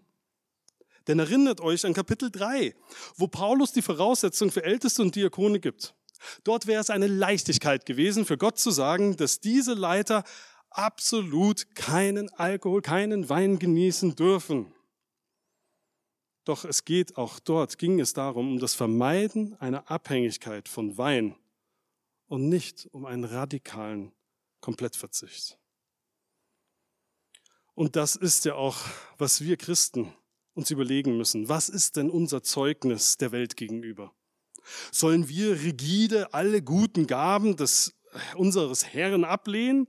Denn 1.06 1.18
erinnert 1.18 1.60
euch 1.60 1.86
an 1.86 1.94
Kapitel 1.94 2.30
3, 2.30 2.74
wo 3.16 3.28
Paulus 3.28 3.72
die 3.72 3.82
Voraussetzung 3.82 4.50
für 4.50 4.64
Älteste 4.64 5.02
und 5.02 5.14
Diakone 5.14 5.60
gibt. 5.60 5.94
Dort 6.44 6.66
wäre 6.66 6.80
es 6.80 6.90
eine 6.90 7.06
Leichtigkeit 7.06 7.86
gewesen, 7.86 8.26
für 8.26 8.36
Gott 8.36 8.58
zu 8.58 8.70
sagen, 8.70 9.16
dass 9.16 9.40
diese 9.40 9.74
Leiter 9.74 10.24
absolut 10.70 11.74
keinen 11.74 12.28
Alkohol, 12.34 12.82
keinen 12.82 13.28
Wein 13.28 13.58
genießen 13.58 14.16
dürfen. 14.16 14.72
Doch 16.48 16.64
es 16.64 16.86
geht 16.86 17.18
auch 17.18 17.40
dort, 17.40 17.76
ging 17.76 18.00
es 18.00 18.14
darum, 18.14 18.52
um 18.52 18.58
das 18.58 18.74
Vermeiden 18.74 19.54
einer 19.60 19.90
Abhängigkeit 19.90 20.66
von 20.66 20.96
Wein 20.96 21.36
und 22.26 22.48
nicht 22.48 22.88
um 22.92 23.04
einen 23.04 23.24
radikalen 23.24 24.12
Komplettverzicht. 24.62 25.58
Und 27.74 27.96
das 27.96 28.16
ist 28.16 28.46
ja 28.46 28.54
auch, 28.54 28.78
was 29.18 29.42
wir 29.42 29.58
Christen 29.58 30.10
uns 30.54 30.70
überlegen 30.70 31.18
müssen. 31.18 31.50
Was 31.50 31.68
ist 31.68 31.96
denn 31.96 32.08
unser 32.08 32.42
Zeugnis 32.42 33.18
der 33.18 33.30
Welt 33.30 33.58
gegenüber? 33.58 34.14
Sollen 34.90 35.28
wir 35.28 35.60
rigide 35.60 36.32
alle 36.32 36.62
guten 36.62 37.06
Gaben 37.06 37.56
des, 37.56 37.94
unseres 38.36 38.86
Herrn 38.86 39.24
ablehnen 39.24 39.86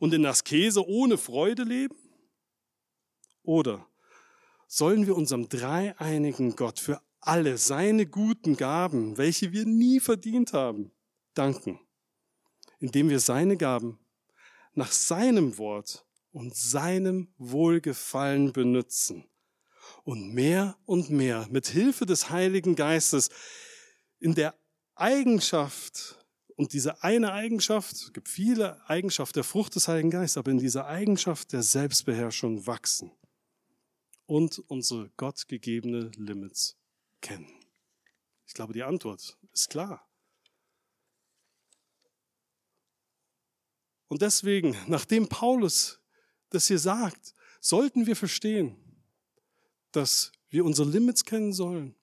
und 0.00 0.12
in 0.12 0.26
Askese 0.26 0.84
ohne 0.84 1.16
Freude 1.16 1.62
leben? 1.62 1.94
Oder 3.44 3.86
sollen 4.74 5.06
wir 5.06 5.16
unserem 5.16 5.50
dreieinigen 5.50 6.56
Gott 6.56 6.80
für 6.80 7.02
alle 7.20 7.58
seine 7.58 8.06
guten 8.06 8.56
Gaben, 8.56 9.18
welche 9.18 9.52
wir 9.52 9.66
nie 9.66 10.00
verdient 10.00 10.54
haben, 10.54 10.92
danken, 11.34 11.78
indem 12.78 13.10
wir 13.10 13.20
seine 13.20 13.58
Gaben 13.58 13.98
nach 14.72 14.90
seinem 14.90 15.58
Wort 15.58 16.06
und 16.30 16.56
seinem 16.56 17.34
Wohlgefallen 17.36 18.54
benutzen 18.54 19.28
und 20.04 20.32
mehr 20.32 20.78
und 20.86 21.10
mehr 21.10 21.46
mit 21.50 21.66
Hilfe 21.66 22.06
des 22.06 22.30
Heiligen 22.30 22.74
Geistes 22.74 23.28
in 24.20 24.34
der 24.34 24.54
Eigenschaft, 24.94 26.18
und 26.56 26.72
diese 26.72 27.02
eine 27.02 27.32
Eigenschaft, 27.32 27.92
es 27.92 28.12
gibt 28.14 28.28
viele 28.28 28.80
Eigenschaften 28.88 29.34
der 29.34 29.44
Frucht 29.44 29.74
des 29.74 29.88
Heiligen 29.88 30.10
Geistes, 30.10 30.38
aber 30.38 30.50
in 30.50 30.58
dieser 30.58 30.86
Eigenschaft 30.86 31.52
der 31.52 31.62
Selbstbeherrschung 31.62 32.66
wachsen 32.66 33.12
und 34.32 34.60
unsere 34.70 35.10
Gott 35.18 35.46
gegebene 35.46 36.10
Limits 36.16 36.78
kennen. 37.20 37.52
Ich 38.46 38.54
glaube, 38.54 38.72
die 38.72 38.82
Antwort 38.82 39.36
ist 39.52 39.68
klar. 39.68 40.08
Und 44.08 44.22
deswegen, 44.22 44.74
nachdem 44.86 45.28
Paulus 45.28 46.00
das 46.48 46.68
hier 46.68 46.78
sagt, 46.78 47.34
sollten 47.60 48.06
wir 48.06 48.16
verstehen, 48.16 48.74
dass 49.90 50.32
wir 50.48 50.64
unsere 50.64 50.88
Limits 50.88 51.26
kennen 51.26 51.52
sollen 51.52 51.94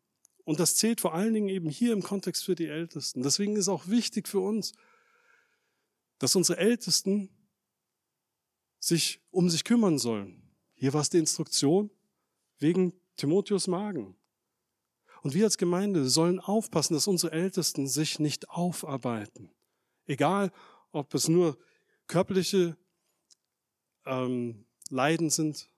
und 0.44 0.60
das 0.60 0.76
zählt 0.76 1.02
vor 1.02 1.16
allen 1.16 1.34
Dingen 1.34 1.50
eben 1.50 1.72
hier 1.72 1.94
im 1.94 2.04
Kontext 2.04 2.44
für 2.44 2.54
die 2.54 2.68
Ältesten. 2.68 3.24
Deswegen 3.24 3.56
ist 3.56 3.70
auch 3.70 3.88
wichtig 3.88 4.28
für 4.28 4.40
uns, 4.40 4.74
dass 6.20 6.36
unsere 6.36 6.60
Ältesten 6.60 7.32
sich 8.80 9.20
um 9.32 9.50
sich 9.50 9.64
kümmern 9.64 9.98
sollen. 9.98 10.44
Hier 10.76 10.94
war 10.94 11.02
es 11.02 11.10
die 11.10 11.18
Instruktion 11.18 11.90
wegen 12.60 12.94
Timotheus 13.16 13.68
Magen. 13.68 14.16
Und 15.22 15.34
wir 15.34 15.46
als 15.46 15.58
Gemeinde 15.58 16.08
sollen 16.08 16.40
aufpassen, 16.40 16.94
dass 16.94 17.08
unsere 17.08 17.34
Ältesten 17.34 17.88
sich 17.88 18.20
nicht 18.20 18.50
aufarbeiten. 18.50 19.52
Egal, 20.06 20.52
ob 20.92 21.14
es 21.14 21.28
nur 21.28 21.58
körperliche 22.08 22.78
ähm, 24.06 24.66
Leiden 24.90 25.30
sind 25.30 25.70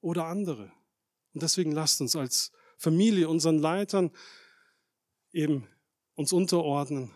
oder 0.00 0.26
andere. 0.26 0.72
Und 1.32 1.42
deswegen 1.42 1.72
lasst 1.72 2.00
uns 2.00 2.16
als 2.16 2.52
Familie, 2.76 3.28
unseren 3.28 3.58
Leitern 3.58 4.10
eben 5.32 5.66
uns 6.14 6.32
unterordnen, 6.32 7.12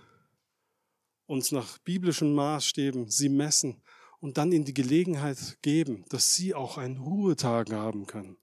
uns 1.26 1.52
nach 1.52 1.78
biblischen 1.78 2.34
Maßstäben 2.34 3.08
sie 3.08 3.28
messen 3.28 3.82
und 4.20 4.38
dann 4.38 4.52
ihnen 4.52 4.64
die 4.64 4.74
Gelegenheit 4.74 5.58
geben, 5.62 6.04
dass 6.08 6.34
sie 6.34 6.54
auch 6.54 6.78
einen 6.78 6.98
Ruhetag 6.98 7.72
haben 7.72 8.06
können. 8.06 8.36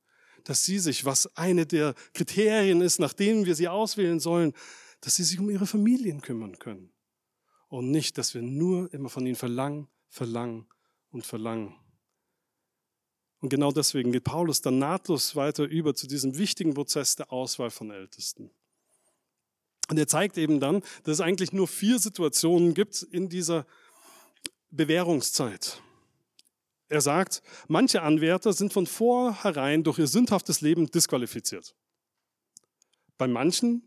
Dass 0.44 0.64
sie 0.66 0.80
sich, 0.80 1.06
was 1.06 1.36
eine 1.36 1.66
der 1.66 1.96
Kriterien 2.14 2.82
ist, 2.82 3.00
nach 3.00 3.14
denen 3.14 3.46
wir 3.46 3.56
sie 3.56 3.68
auswählen 3.68 4.20
sollen, 4.20 4.54
dass 5.02 5.16
sie 5.16 5.24
sich 5.24 5.40
um 5.40 5.50
ihre 5.50 5.68
Familien 5.68 6.22
kümmern 6.22 6.60
können. 6.60 6.92
Und 7.68 7.92
nicht, 7.92 8.18
dass 8.18 8.34
wir 8.34 8.42
nur 8.42 8.94
immer 8.94 9.10
von 9.10 9.26
ihnen 9.26 9.36
verlangen, 9.36 9.88
verlangen 10.08 10.68
und 11.12 11.26
verlangen. 11.26 11.76
Und 13.42 13.50
genau 13.50 13.72
deswegen 13.72 14.12
geht 14.12 14.26
Paulus 14.26 14.62
dann 14.62 14.80
nahtlos 14.80 15.36
weiter 15.36 15.64
über 15.64 15.96
zu 15.96 16.08
diesem 16.08 16.38
wichtigen 16.38 16.74
Prozess 16.74 17.16
der 17.16 17.32
Auswahl 17.32 17.70
von 17.70 17.92
Ältesten. 17.92 18.52
Und 19.90 19.98
er 19.98 20.08
zeigt 20.08 20.38
eben 20.38 20.60
dann, 20.60 20.82
dass 21.04 21.14
es 21.16 21.22
eigentlich 21.22 21.54
nur 21.54 21.68
vier 21.68 22.00
Situationen 22.00 22.74
gibt 22.74 23.02
in 23.02 23.30
dieser 23.30 23.66
Bewährungszeit. 24.72 25.82
Er 26.90 27.02
sagt, 27.02 27.44
manche 27.68 28.02
Anwärter 28.02 28.52
sind 28.52 28.74
von 28.74 28.88
vornherein 28.88 29.84
durch 29.84 30.00
ihr 30.00 30.08
sündhaftes 30.08 30.62
Leben 30.62 30.90
disqualifiziert. 30.90 31.76
Bei 33.18 33.28
manchen 33.28 33.84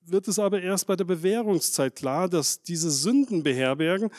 wird 0.00 0.28
es 0.28 0.38
aber 0.38 0.62
erst 0.62 0.86
bei 0.86 0.94
der 0.94 1.04
Bewährungszeit 1.04 1.96
klar, 1.96 2.28
dass 2.28 2.62
diese 2.62 2.90
Sünden 2.90 3.42
beherbergen, 3.42 4.10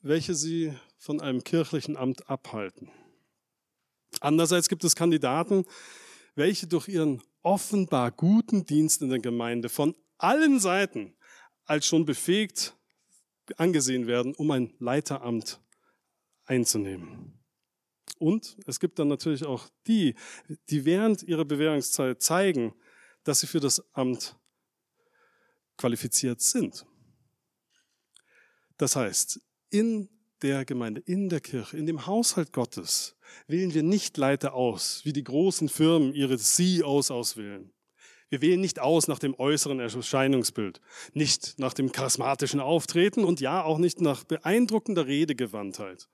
welche 0.00 0.34
sie 0.34 0.72
von 0.98 1.20
einem 1.20 1.44
kirchlichen 1.44 1.96
Amt 1.96 2.28
abhalten. 2.30 2.90
Andererseits 4.20 4.68
gibt 4.68 4.84
es 4.84 4.96
Kandidaten, 4.96 5.64
welche 6.34 6.66
durch 6.66 6.88
ihren 6.88 7.22
offenbar 7.42 8.10
guten 8.12 8.64
Dienst 8.64 9.02
in 9.02 9.10
der 9.10 9.18
Gemeinde 9.18 9.68
von 9.68 9.94
allen 10.16 10.58
Seiten 10.60 11.14
als 11.64 11.86
schon 11.86 12.04
befähigt 12.04 12.76
angesehen 13.56 14.06
werden, 14.06 14.34
um 14.34 14.50
ein 14.50 14.74
Leiteramt 14.78 15.60
einzunehmen. 16.44 17.41
Und 18.18 18.56
es 18.66 18.80
gibt 18.80 18.98
dann 18.98 19.08
natürlich 19.08 19.44
auch 19.44 19.68
die, 19.86 20.14
die 20.70 20.84
während 20.84 21.22
ihrer 21.22 21.44
Bewährungszeit 21.44 22.22
zeigen, 22.22 22.74
dass 23.24 23.40
sie 23.40 23.46
für 23.46 23.60
das 23.60 23.82
Amt 23.94 24.36
qualifiziert 25.76 26.40
sind. 26.40 26.86
Das 28.76 28.96
heißt, 28.96 29.40
in 29.70 30.08
der 30.42 30.64
Gemeinde, 30.64 31.00
in 31.06 31.28
der 31.28 31.40
Kirche, 31.40 31.76
in 31.76 31.86
dem 31.86 32.06
Haushalt 32.06 32.52
Gottes 32.52 33.16
wählen 33.46 33.72
wir 33.74 33.82
nicht 33.82 34.16
Leiter 34.16 34.54
aus, 34.54 35.04
wie 35.04 35.12
die 35.12 35.24
großen 35.24 35.68
Firmen 35.68 36.14
ihre 36.14 36.36
CEOs 36.36 37.10
auswählen. 37.10 37.72
Wir 38.28 38.40
wählen 38.40 38.60
nicht 38.60 38.80
aus 38.80 39.08
nach 39.08 39.18
dem 39.18 39.38
äußeren 39.38 39.78
Erscheinungsbild, 39.78 40.80
nicht 41.12 41.58
nach 41.58 41.74
dem 41.74 41.92
charismatischen 41.92 42.60
Auftreten 42.60 43.24
und 43.24 43.40
ja 43.40 43.62
auch 43.62 43.78
nicht 43.78 44.00
nach 44.00 44.24
beeindruckender 44.24 45.06
Redegewandtheit, 45.06 46.08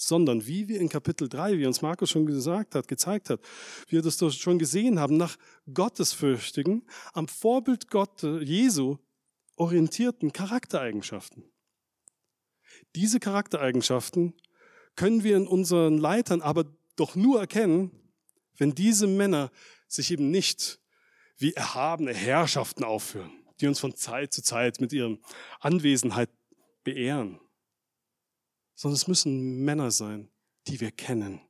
sondern 0.00 0.46
wie 0.46 0.68
wir 0.68 0.80
in 0.80 0.88
Kapitel 0.88 1.28
3, 1.28 1.58
wie 1.58 1.66
uns 1.66 1.82
Markus 1.82 2.10
schon 2.10 2.24
gesagt 2.24 2.76
hat, 2.76 2.86
gezeigt 2.86 3.30
hat, 3.30 3.40
wie 3.88 3.96
wir 3.96 4.02
das 4.02 4.36
schon 4.36 4.60
gesehen 4.60 5.00
haben, 5.00 5.16
nach 5.16 5.36
gottesfürchtigen, 5.74 6.86
am 7.14 7.26
Vorbild 7.26 7.90
Gott 7.90 8.22
Jesu 8.22 8.98
orientierten 9.56 10.32
Charaktereigenschaften. 10.32 11.42
Diese 12.94 13.18
Charaktereigenschaften 13.18 14.34
können 14.94 15.24
wir 15.24 15.36
in 15.36 15.48
unseren 15.48 15.98
Leitern 15.98 16.42
aber 16.42 16.64
doch 16.94 17.16
nur 17.16 17.40
erkennen, 17.40 17.90
wenn 18.56 18.76
diese 18.76 19.08
Männer 19.08 19.50
sich 19.88 20.12
eben 20.12 20.30
nicht 20.30 20.80
wie 21.38 21.54
erhabene 21.54 22.14
Herrschaften 22.14 22.84
aufführen, 22.84 23.32
die 23.60 23.66
uns 23.66 23.80
von 23.80 23.96
Zeit 23.96 24.32
zu 24.32 24.42
Zeit 24.42 24.80
mit 24.80 24.92
ihrer 24.92 25.18
Anwesenheit 25.58 26.30
beehren, 26.84 27.40
sondern 28.78 28.94
es 28.94 29.08
müssen 29.08 29.64
Männer 29.64 29.90
sein, 29.90 30.28
die 30.68 30.80
wir 30.80 30.92
kennen 30.92 31.40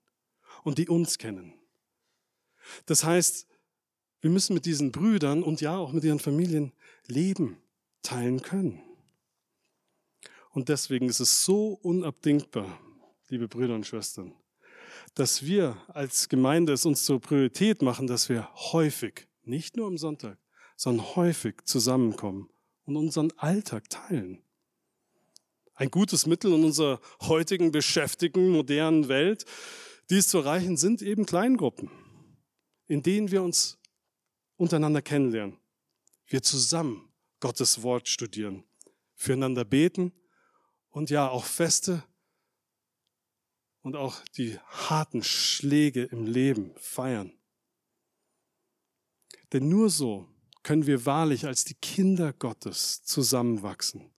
und 0.64 0.78
die 0.78 0.88
uns 0.88 1.18
kennen. 1.18 1.52
Das 2.86 3.04
heißt, 3.04 3.46
wir 4.22 4.30
müssen 4.30 4.54
mit 4.54 4.64
diesen 4.64 4.92
Brüdern 4.92 5.42
und 5.42 5.60
ja 5.60 5.76
auch 5.76 5.92
mit 5.92 6.04
ihren 6.04 6.20
Familien 6.20 6.72
Leben 7.06 7.58
teilen 8.00 8.40
können. 8.40 8.80
Und 10.52 10.70
deswegen 10.70 11.06
ist 11.06 11.20
es 11.20 11.44
so 11.44 11.74
unabdingbar, 11.82 12.80
liebe 13.28 13.46
Brüder 13.46 13.74
und 13.74 13.86
Schwestern, 13.86 14.32
dass 15.14 15.44
wir 15.44 15.76
als 15.88 16.30
Gemeinde 16.30 16.72
es 16.72 16.86
uns 16.86 17.04
zur 17.04 17.20
Priorität 17.20 17.82
machen, 17.82 18.06
dass 18.06 18.30
wir 18.30 18.48
häufig 18.72 19.28
nicht 19.42 19.76
nur 19.76 19.86
am 19.86 19.98
Sonntag, 19.98 20.38
sondern 20.76 21.14
häufig 21.14 21.56
zusammenkommen 21.64 22.48
und 22.86 22.96
unseren 22.96 23.32
Alltag 23.36 23.90
teilen. 23.90 24.42
Ein 25.78 25.92
gutes 25.92 26.26
Mittel 26.26 26.52
in 26.52 26.64
unserer 26.64 27.00
heutigen 27.20 27.70
beschäftigten, 27.70 28.48
modernen 28.48 29.06
Welt, 29.06 29.44
dies 30.10 30.26
zu 30.26 30.38
erreichen, 30.38 30.76
sind 30.76 31.02
eben 31.02 31.24
Kleingruppen, 31.24 31.88
in 32.88 33.04
denen 33.04 33.30
wir 33.30 33.44
uns 33.44 33.78
untereinander 34.56 35.02
kennenlernen. 35.02 35.56
Wir 36.26 36.42
zusammen 36.42 37.12
Gottes 37.38 37.80
Wort 37.84 38.08
studieren, 38.08 38.64
füreinander 39.14 39.64
beten 39.64 40.12
und 40.88 41.10
ja 41.10 41.28
auch 41.28 41.44
Feste 41.44 42.02
und 43.82 43.94
auch 43.94 44.16
die 44.36 44.58
harten 44.66 45.22
Schläge 45.22 46.02
im 46.06 46.26
Leben 46.26 46.74
feiern. 46.78 47.32
Denn 49.52 49.68
nur 49.68 49.90
so 49.90 50.26
können 50.64 50.88
wir 50.88 51.06
wahrlich 51.06 51.46
als 51.46 51.62
die 51.62 51.76
Kinder 51.76 52.32
Gottes 52.32 53.04
zusammenwachsen 53.04 54.10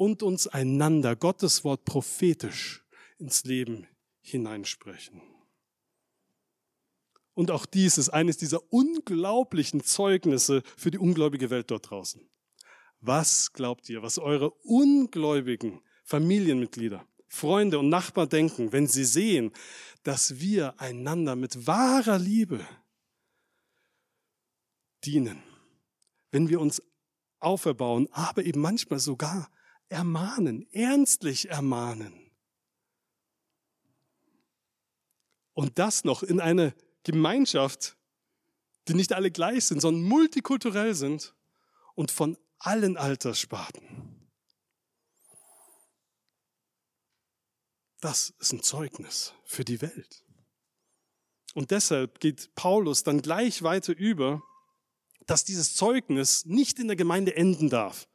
und 0.00 0.22
uns 0.22 0.46
einander 0.46 1.14
Gottes 1.14 1.62
Wort 1.62 1.84
prophetisch 1.84 2.82
ins 3.18 3.44
Leben 3.44 3.86
hineinsprechen. 4.22 5.20
Und 7.34 7.50
auch 7.50 7.66
dies 7.66 7.98
ist 7.98 8.08
eines 8.08 8.38
dieser 8.38 8.72
unglaublichen 8.72 9.84
Zeugnisse 9.84 10.62
für 10.78 10.90
die 10.90 10.96
ungläubige 10.96 11.50
Welt 11.50 11.70
dort 11.70 11.90
draußen. 11.90 12.26
Was 13.02 13.52
glaubt 13.52 13.90
ihr, 13.90 14.02
was 14.02 14.18
eure 14.18 14.52
ungläubigen 14.62 15.82
Familienmitglieder, 16.04 17.06
Freunde 17.28 17.78
und 17.78 17.90
Nachbarn 17.90 18.30
denken, 18.30 18.72
wenn 18.72 18.86
sie 18.86 19.04
sehen, 19.04 19.52
dass 20.02 20.40
wir 20.40 20.80
einander 20.80 21.36
mit 21.36 21.66
wahrer 21.66 22.18
Liebe 22.18 22.66
dienen, 25.04 25.42
wenn 26.30 26.48
wir 26.48 26.58
uns 26.58 26.82
auferbauen, 27.38 28.08
aber 28.12 28.46
eben 28.46 28.62
manchmal 28.62 28.98
sogar 28.98 29.50
ermahnen, 29.90 30.66
ernstlich 30.72 31.50
ermahnen. 31.50 32.30
Und 35.52 35.78
das 35.78 36.04
noch 36.04 36.22
in 36.22 36.40
eine 36.40 36.74
Gemeinschaft, 37.02 37.96
die 38.88 38.94
nicht 38.94 39.12
alle 39.12 39.30
gleich 39.30 39.66
sind, 39.66 39.80
sondern 39.80 40.02
multikulturell 40.04 40.94
sind 40.94 41.34
und 41.94 42.10
von 42.10 42.38
allen 42.58 42.96
Alterssparten. 42.96 44.28
Das 48.00 48.30
ist 48.38 48.52
ein 48.52 48.62
Zeugnis 48.62 49.34
für 49.44 49.64
die 49.64 49.82
Welt. 49.82 50.24
Und 51.52 51.70
deshalb 51.70 52.20
geht 52.20 52.54
Paulus 52.54 53.02
dann 53.02 53.20
gleich 53.20 53.62
weiter 53.62 53.94
über 53.94 54.42
dass 55.30 55.44
dieses 55.44 55.76
Zeugnis 55.76 56.44
nicht 56.44 56.80
in 56.80 56.88
der 56.88 56.96
Gemeinde 56.96 57.36
enden 57.36 57.70
darf, 57.70 58.08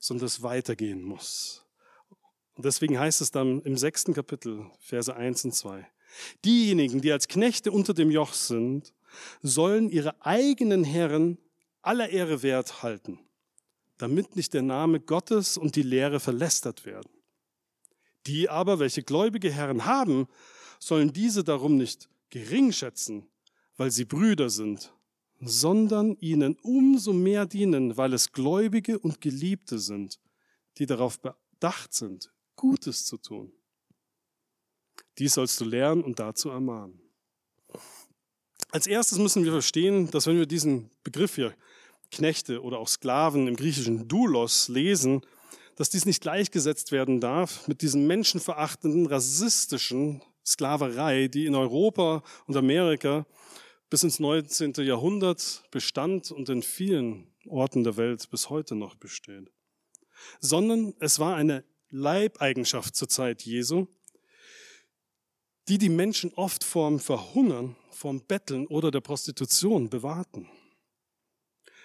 sondern 0.00 0.26
es 0.26 0.42
weitergehen 0.42 1.02
muss. 1.02 1.64
Und 2.54 2.64
deswegen 2.64 2.98
heißt 2.98 3.20
es 3.20 3.30
dann 3.30 3.62
im 3.62 3.76
sechsten 3.76 4.12
Kapitel, 4.12 4.66
Verse 4.80 5.14
1 5.14 5.44
und 5.44 5.54
2. 5.54 5.86
Diejenigen, 6.44 7.00
die 7.00 7.12
als 7.12 7.28
Knechte 7.28 7.70
unter 7.70 7.94
dem 7.94 8.10
Joch 8.10 8.32
sind, 8.32 8.92
sollen 9.42 9.88
ihre 9.88 10.24
eigenen 10.24 10.82
Herren 10.82 11.38
aller 11.82 12.08
Ehre 12.08 12.42
wert 12.42 12.82
halten, 12.82 13.20
damit 13.98 14.36
nicht 14.36 14.54
der 14.54 14.62
Name 14.62 15.00
Gottes 15.00 15.56
und 15.56 15.76
die 15.76 15.82
Lehre 15.82 16.20
verlästert 16.20 16.84
werden. 16.84 17.10
Die 18.26 18.48
aber, 18.48 18.78
welche 18.78 19.02
gläubige 19.02 19.50
Herren 19.50 19.84
haben, 19.86 20.26
sollen 20.78 21.12
diese 21.12 21.44
darum 21.44 21.76
nicht 21.76 22.08
gering 22.30 22.72
schätzen, 22.72 23.28
weil 23.76 23.90
sie 23.90 24.04
Brüder 24.04 24.50
sind, 24.50 24.92
sondern 25.40 26.16
ihnen 26.20 26.56
umso 26.62 27.12
mehr 27.12 27.46
dienen, 27.46 27.96
weil 27.96 28.12
es 28.12 28.32
Gläubige 28.32 28.98
und 28.98 29.20
Geliebte 29.20 29.78
sind, 29.78 30.20
die 30.78 30.86
darauf 30.86 31.18
bedacht 31.20 31.94
sind, 31.94 32.30
Gutes 32.56 33.06
zu 33.06 33.16
tun. 33.16 33.52
Dies 35.18 35.34
sollst 35.34 35.60
du 35.60 35.64
lernen 35.64 36.04
und 36.04 36.18
dazu 36.18 36.50
ermahnen. 36.50 37.00
Als 38.70 38.86
erstes 38.86 39.18
müssen 39.18 39.44
wir 39.44 39.52
verstehen, 39.52 40.10
dass 40.10 40.26
wenn 40.26 40.36
wir 40.36 40.46
diesen 40.46 40.90
Begriff 41.02 41.34
hier, 41.34 41.54
Knechte 42.10 42.62
oder 42.62 42.78
auch 42.78 42.88
Sklaven 42.88 43.46
im 43.46 43.56
griechischen 43.56 44.08
Doulos 44.08 44.68
lesen, 44.68 45.22
dass 45.76 45.90
dies 45.90 46.06
nicht 46.06 46.20
gleichgesetzt 46.20 46.92
werden 46.92 47.20
darf 47.20 47.66
mit 47.68 47.82
diesem 47.82 48.06
menschenverachtenden, 48.06 49.06
rassistischen 49.06 50.22
Sklaverei, 50.44 51.28
die 51.28 51.46
in 51.46 51.54
Europa 51.54 52.22
und 52.46 52.56
Amerika 52.56 53.26
bis 53.90 54.04
ins 54.04 54.20
19. 54.20 54.72
Jahrhundert 54.78 55.64
bestand 55.72 56.30
und 56.30 56.48
in 56.48 56.62
vielen 56.62 57.26
Orten 57.46 57.82
der 57.82 57.96
Welt 57.96 58.30
bis 58.30 58.48
heute 58.48 58.76
noch 58.76 58.94
besteht. 58.94 59.50
Sondern 60.38 60.94
es 61.00 61.18
war 61.18 61.34
eine 61.34 61.64
Leibeigenschaft 61.90 62.94
zur 62.94 63.08
Zeit 63.08 63.42
Jesu, 63.42 63.88
die 65.68 65.78
die 65.78 65.88
Menschen 65.88 66.32
oft 66.34 66.62
vorm 66.62 67.00
Verhungern, 67.00 67.76
vorm 67.90 68.24
Betteln 68.26 68.66
oder 68.68 68.92
der 68.92 69.00
Prostitution 69.00 69.90
bewahrten. 69.90 70.48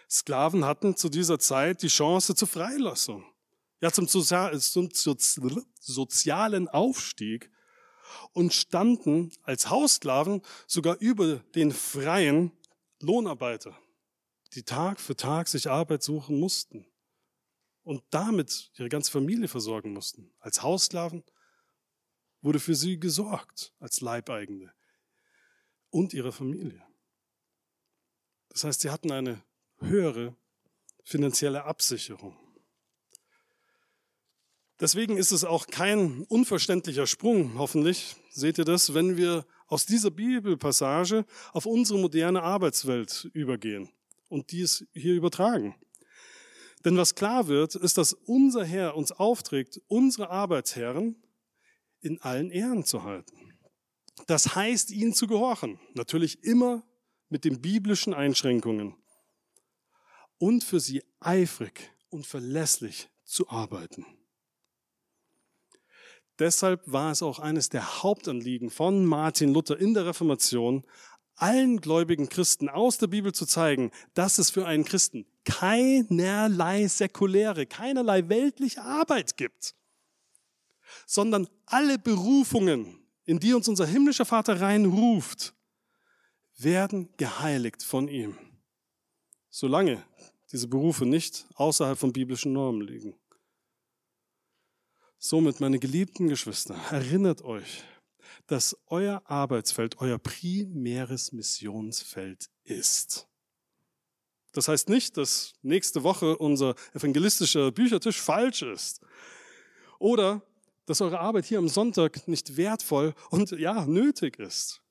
Sklaven 0.09 0.63
hatten 0.63 0.95
zu 0.95 1.09
dieser 1.09 1.39
Zeit 1.39 1.81
die 1.81 1.87
Chance 1.87 2.35
zur 2.35 2.47
Freilassung, 2.47 3.25
ja 3.81 3.91
zum, 3.91 4.07
zum 4.07 4.89
sozialen 5.79 6.67
Aufstieg 6.67 7.49
und 8.33 8.53
standen 8.53 9.31
als 9.43 9.69
Haussklaven 9.69 10.41
sogar 10.67 10.97
über 10.99 11.37
den 11.55 11.71
freien 11.71 12.51
Lohnarbeiter, 12.99 13.77
die 14.53 14.63
Tag 14.63 14.99
für 14.99 15.15
Tag 15.15 15.47
sich 15.47 15.69
Arbeit 15.69 16.03
suchen 16.03 16.39
mussten 16.39 16.85
und 17.83 18.03
damit 18.09 18.71
ihre 18.77 18.89
ganze 18.89 19.11
Familie 19.11 19.47
versorgen 19.47 19.93
mussten. 19.93 20.33
Als 20.39 20.61
Haussklaven 20.61 21.23
wurde 22.41 22.59
für 22.59 22.75
sie 22.75 22.99
gesorgt, 22.99 23.73
als 23.79 24.01
Leibeigene 24.01 24.73
und 25.89 26.13
ihre 26.13 26.31
Familie. 26.31 26.85
Das 28.49 28.63
heißt, 28.63 28.81
sie 28.81 28.89
hatten 28.89 29.11
eine 29.11 29.43
höhere 29.79 30.35
finanzielle 31.03 31.63
Absicherung. 31.63 32.37
Deswegen 34.79 35.17
ist 35.17 35.31
es 35.31 35.45
auch 35.45 35.67
kein 35.67 36.23
unverständlicher 36.23 37.07
Sprung, 37.07 37.57
hoffentlich, 37.57 38.17
seht 38.29 38.57
ihr 38.57 38.65
das, 38.65 38.93
wenn 38.93 39.15
wir 39.15 39.45
aus 39.67 39.85
dieser 39.85 40.11
Bibelpassage 40.11 41.25
auf 41.53 41.65
unsere 41.65 41.97
moderne 41.99 42.43
Arbeitswelt 42.43 43.29
übergehen 43.33 43.89
und 44.27 44.51
dies 44.51 44.85
hier 44.93 45.15
übertragen. 45.15 45.75
Denn 46.83 46.97
was 46.97 47.15
klar 47.15 47.47
wird, 47.47 47.75
ist, 47.75 47.97
dass 47.97 48.13
unser 48.13 48.63
Herr 48.63 48.95
uns 48.95 49.11
aufträgt, 49.11 49.81
unsere 49.87 50.29
Arbeitsherren 50.29 51.15
in 52.01 52.21
allen 52.21 52.51
Ehren 52.51 52.83
zu 52.83 53.03
halten. 53.03 53.57
Das 54.27 54.55
heißt, 54.55 54.91
ihnen 54.91 55.13
zu 55.13 55.25
gehorchen. 55.25 55.79
Natürlich 55.93 56.43
immer 56.43 56.83
mit 57.29 57.43
den 57.43 57.61
biblischen 57.61 58.13
Einschränkungen. 58.13 58.95
Und 60.37 60.63
für 60.63 60.79
sie 60.79 61.01
eifrig 61.19 61.91
und 62.09 62.27
verlässlich 62.27 63.09
zu 63.23 63.49
arbeiten. 63.49 64.05
Deshalb 66.39 66.81
war 66.85 67.11
es 67.11 67.21
auch 67.21 67.39
eines 67.39 67.69
der 67.69 68.03
Hauptanliegen 68.03 68.69
von 68.69 69.05
Martin 69.05 69.53
Luther 69.53 69.79
in 69.79 69.93
der 69.93 70.05
Reformation, 70.05 70.83
allen 71.35 71.81
gläubigen 71.81 72.29
Christen 72.29 72.69
aus 72.69 72.97
der 72.97 73.07
Bibel 73.07 73.33
zu 73.33 73.45
zeigen, 73.45 73.91
dass 74.13 74.37
es 74.37 74.49
für 74.49 74.65
einen 74.65 74.85
Christen 74.85 75.25
keinerlei 75.43 76.87
säkuläre, 76.87 77.65
keinerlei 77.65 78.27
weltliche 78.29 78.81
Arbeit 78.81 79.37
gibt, 79.37 79.75
sondern 81.05 81.47
alle 81.65 81.99
Berufungen, 81.99 82.99
in 83.25 83.39
die 83.39 83.53
uns 83.53 83.67
unser 83.67 83.85
himmlischer 83.85 84.25
Vater 84.25 84.61
reinruft, 84.61 85.53
werden 86.57 87.09
geheiligt 87.17 87.83
von 87.83 88.07
ihm, 88.07 88.37
solange 89.49 90.03
diese 90.51 90.67
Berufe 90.67 91.05
nicht 91.05 91.45
außerhalb 91.55 91.97
von 91.97 92.13
biblischen 92.13 92.53
Normen 92.53 92.81
liegen. 92.81 93.15
Somit, 95.27 95.59
meine 95.59 95.79
geliebten 95.79 96.27
Geschwister, 96.27 96.75
erinnert 96.91 97.41
euch, 97.41 97.83
dass 98.45 98.77
euer 98.85 99.23
Arbeitsfeld 99.25 99.97
euer 99.97 100.19
primäres 100.19 101.31
Missionsfeld 101.31 102.51
ist. 102.63 103.27
Das 104.51 104.67
heißt 104.67 104.87
nicht, 104.87 105.17
dass 105.17 105.53
nächste 105.63 106.03
Woche 106.03 106.37
unser 106.37 106.75
evangelistischer 106.93 107.71
Büchertisch 107.71 108.21
falsch 108.21 108.61
ist. 108.61 109.01
Oder 109.97 110.43
dass 110.85 111.01
eure 111.01 111.19
Arbeit 111.19 111.45
hier 111.45 111.57
am 111.57 111.69
Sonntag 111.69 112.27
nicht 112.27 112.55
wertvoll 112.55 113.15
und 113.31 113.49
ja, 113.49 113.83
nötig 113.87 114.37
ist. 114.37 114.83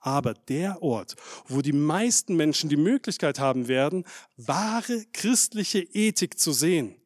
Aber 0.00 0.34
der 0.34 0.82
Ort, 0.82 1.14
wo 1.46 1.62
die 1.62 1.72
meisten 1.72 2.34
Menschen 2.34 2.68
die 2.68 2.76
Möglichkeit 2.76 3.38
haben 3.38 3.68
werden, 3.68 4.04
wahre 4.36 5.06
christliche 5.12 5.78
Ethik 5.78 6.40
zu 6.40 6.50
sehen. 6.50 7.00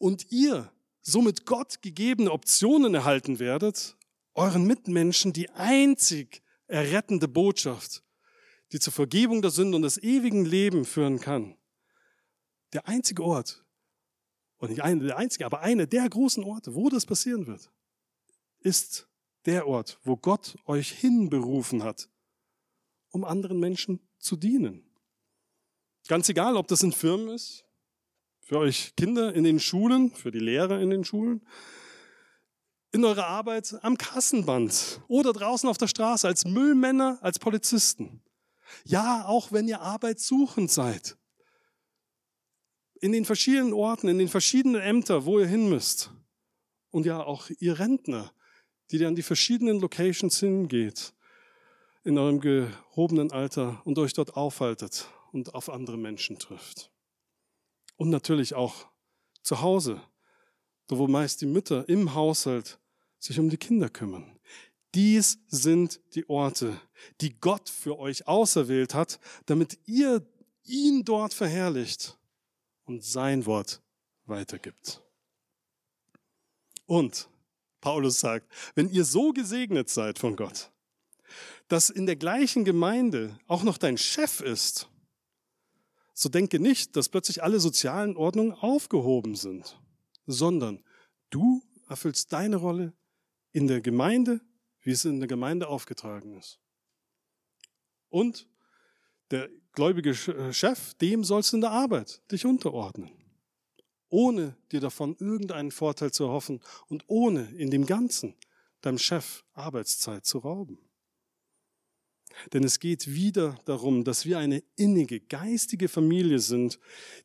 Und 0.00 0.32
ihr 0.32 0.72
somit 1.02 1.44
Gott 1.44 1.82
gegebene 1.82 2.32
Optionen 2.32 2.94
erhalten 2.94 3.38
werdet, 3.38 3.98
euren 4.32 4.64
Mitmenschen 4.66 5.34
die 5.34 5.50
einzig 5.50 6.42
errettende 6.68 7.28
Botschaft, 7.28 8.02
die 8.72 8.80
zur 8.80 8.94
Vergebung 8.94 9.42
der 9.42 9.50
Sünde 9.50 9.76
und 9.76 9.82
des 9.82 10.02
ewigen 10.02 10.46
Lebens 10.46 10.88
führen 10.88 11.20
kann. 11.20 11.54
Der 12.72 12.88
einzige 12.88 13.22
Ort, 13.22 13.62
und 14.56 14.70
nicht 14.70 14.80
einer 14.80 15.04
der 15.04 15.18
einzige, 15.18 15.44
aber 15.44 15.60
einer 15.60 15.86
der 15.86 16.08
großen 16.08 16.44
Orte, 16.44 16.74
wo 16.74 16.88
das 16.88 17.04
passieren 17.04 17.46
wird, 17.46 17.70
ist 18.60 19.06
der 19.44 19.66
Ort, 19.66 19.98
wo 20.02 20.16
Gott 20.16 20.56
euch 20.64 20.92
hinberufen 20.92 21.82
hat, 21.82 22.08
um 23.10 23.22
anderen 23.22 23.60
Menschen 23.60 24.00
zu 24.18 24.36
dienen. 24.36 24.82
Ganz 26.08 26.30
egal, 26.30 26.56
ob 26.56 26.68
das 26.68 26.82
in 26.82 26.92
Firmen 26.92 27.28
ist, 27.28 27.66
für 28.50 28.58
euch 28.58 28.96
Kinder 28.96 29.32
in 29.32 29.44
den 29.44 29.60
Schulen, 29.60 30.10
für 30.10 30.32
die 30.32 30.40
Lehrer 30.40 30.80
in 30.80 30.90
den 30.90 31.04
Schulen, 31.04 31.40
in 32.90 33.04
eurer 33.04 33.28
Arbeit 33.28 33.76
am 33.82 33.96
Kassenband 33.96 35.02
oder 35.06 35.32
draußen 35.32 35.68
auf 35.68 35.78
der 35.78 35.86
Straße 35.86 36.26
als 36.26 36.44
Müllmänner, 36.44 37.20
als 37.22 37.38
Polizisten. 37.38 38.24
Ja, 38.82 39.24
auch 39.26 39.52
wenn 39.52 39.68
ihr 39.68 39.80
arbeitssuchend 39.80 40.68
seid. 40.68 41.16
In 43.00 43.12
den 43.12 43.24
verschiedenen 43.24 43.72
Orten, 43.72 44.08
in 44.08 44.18
den 44.18 44.26
verschiedenen 44.26 44.80
Ämtern, 44.80 45.26
wo 45.26 45.38
ihr 45.38 45.46
hin 45.46 45.68
müsst. 45.68 46.10
Und 46.90 47.06
ja, 47.06 47.22
auch 47.22 47.50
ihr 47.60 47.78
Rentner, 47.78 48.32
die 48.90 48.96
ihr 48.96 49.06
an 49.06 49.14
die 49.14 49.22
verschiedenen 49.22 49.78
Locations 49.78 50.40
hingeht, 50.40 51.12
in 52.02 52.18
eurem 52.18 52.40
gehobenen 52.40 53.30
Alter 53.30 53.80
und 53.84 53.96
euch 54.00 54.12
dort 54.12 54.34
aufhaltet 54.34 55.06
und 55.30 55.54
auf 55.54 55.70
andere 55.70 55.96
Menschen 55.96 56.40
trifft. 56.40 56.90
Und 58.00 58.08
natürlich 58.08 58.54
auch 58.54 58.86
zu 59.42 59.60
Hause, 59.60 60.00
wo 60.88 61.06
meist 61.06 61.42
die 61.42 61.46
Mütter 61.46 61.86
im 61.86 62.14
Haushalt 62.14 62.78
sich 63.18 63.38
um 63.38 63.50
die 63.50 63.58
Kinder 63.58 63.90
kümmern. 63.90 64.38
Dies 64.94 65.38
sind 65.48 66.00
die 66.14 66.26
Orte, 66.30 66.80
die 67.20 67.38
Gott 67.38 67.68
für 67.68 67.98
euch 67.98 68.26
auserwählt 68.26 68.94
hat, 68.94 69.20
damit 69.44 69.78
ihr 69.84 70.26
ihn 70.64 71.04
dort 71.04 71.34
verherrlicht 71.34 72.16
und 72.86 73.04
sein 73.04 73.44
Wort 73.44 73.82
weitergibt. 74.24 75.02
Und 76.86 77.28
Paulus 77.82 78.18
sagt, 78.18 78.50
wenn 78.74 78.88
ihr 78.88 79.04
so 79.04 79.34
gesegnet 79.34 79.90
seid 79.90 80.18
von 80.18 80.36
Gott, 80.36 80.70
dass 81.68 81.90
in 81.90 82.06
der 82.06 82.16
gleichen 82.16 82.64
Gemeinde 82.64 83.38
auch 83.46 83.62
noch 83.62 83.76
dein 83.76 83.98
Chef 83.98 84.40
ist, 84.40 84.89
so 86.20 86.28
denke 86.28 86.60
nicht, 86.60 86.96
dass 86.96 87.08
plötzlich 87.08 87.42
alle 87.42 87.60
sozialen 87.60 88.16
Ordnungen 88.16 88.52
aufgehoben 88.52 89.34
sind, 89.34 89.80
sondern 90.26 90.84
du 91.30 91.62
erfüllst 91.88 92.32
deine 92.32 92.56
Rolle 92.56 92.92
in 93.52 93.66
der 93.66 93.80
Gemeinde, 93.80 94.40
wie 94.82 94.92
es 94.92 95.04
in 95.04 95.20
der 95.20 95.28
Gemeinde 95.28 95.68
aufgetragen 95.68 96.36
ist. 96.36 96.58
Und 98.08 98.48
der 99.30 99.48
gläubige 99.72 100.10
äh, 100.10 100.52
Chef, 100.52 100.94
dem 100.94 101.24
sollst 101.24 101.52
du 101.52 101.56
in 101.56 101.60
der 101.60 101.70
Arbeit 101.70 102.20
dich 102.30 102.44
unterordnen 102.44 103.10
ohne 104.10 104.56
dir 104.72 104.80
davon 104.80 105.16
irgendeinen 105.18 105.70
Vorteil 105.70 106.12
zu 106.12 106.24
erhoffen 106.24 106.60
und 106.88 107.04
ohne 107.06 107.50
in 107.52 107.70
dem 107.70 107.86
Ganzen 107.86 108.34
deinem 108.82 108.98
Chef 108.98 109.44
Arbeitszeit 109.52 110.26
zu 110.26 110.38
rauben. 110.38 110.78
Denn 112.52 112.64
es 112.64 112.78
geht 112.78 113.08
wieder 113.08 113.58
darum, 113.64 114.04
dass 114.04 114.24
wir 114.24 114.38
eine 114.38 114.62
innige, 114.76 115.20
geistige 115.20 115.88
Familie 115.88 116.38
sind, 116.38 116.78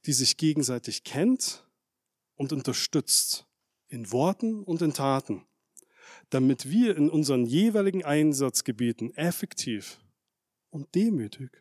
die 0.05 0.13
sich 0.13 0.37
gegenseitig 0.37 1.03
kennt 1.03 1.65
und 2.35 2.51
unterstützt, 2.51 3.47
in 3.87 4.11
Worten 4.11 4.63
und 4.63 4.81
in 4.81 4.93
Taten, 4.93 5.45
damit 6.29 6.69
wir 6.69 6.97
in 6.97 7.09
unseren 7.09 7.45
jeweiligen 7.45 8.03
Einsatzgebieten 8.03 9.15
effektiv 9.15 9.99
und 10.69 10.93
demütig 10.95 11.51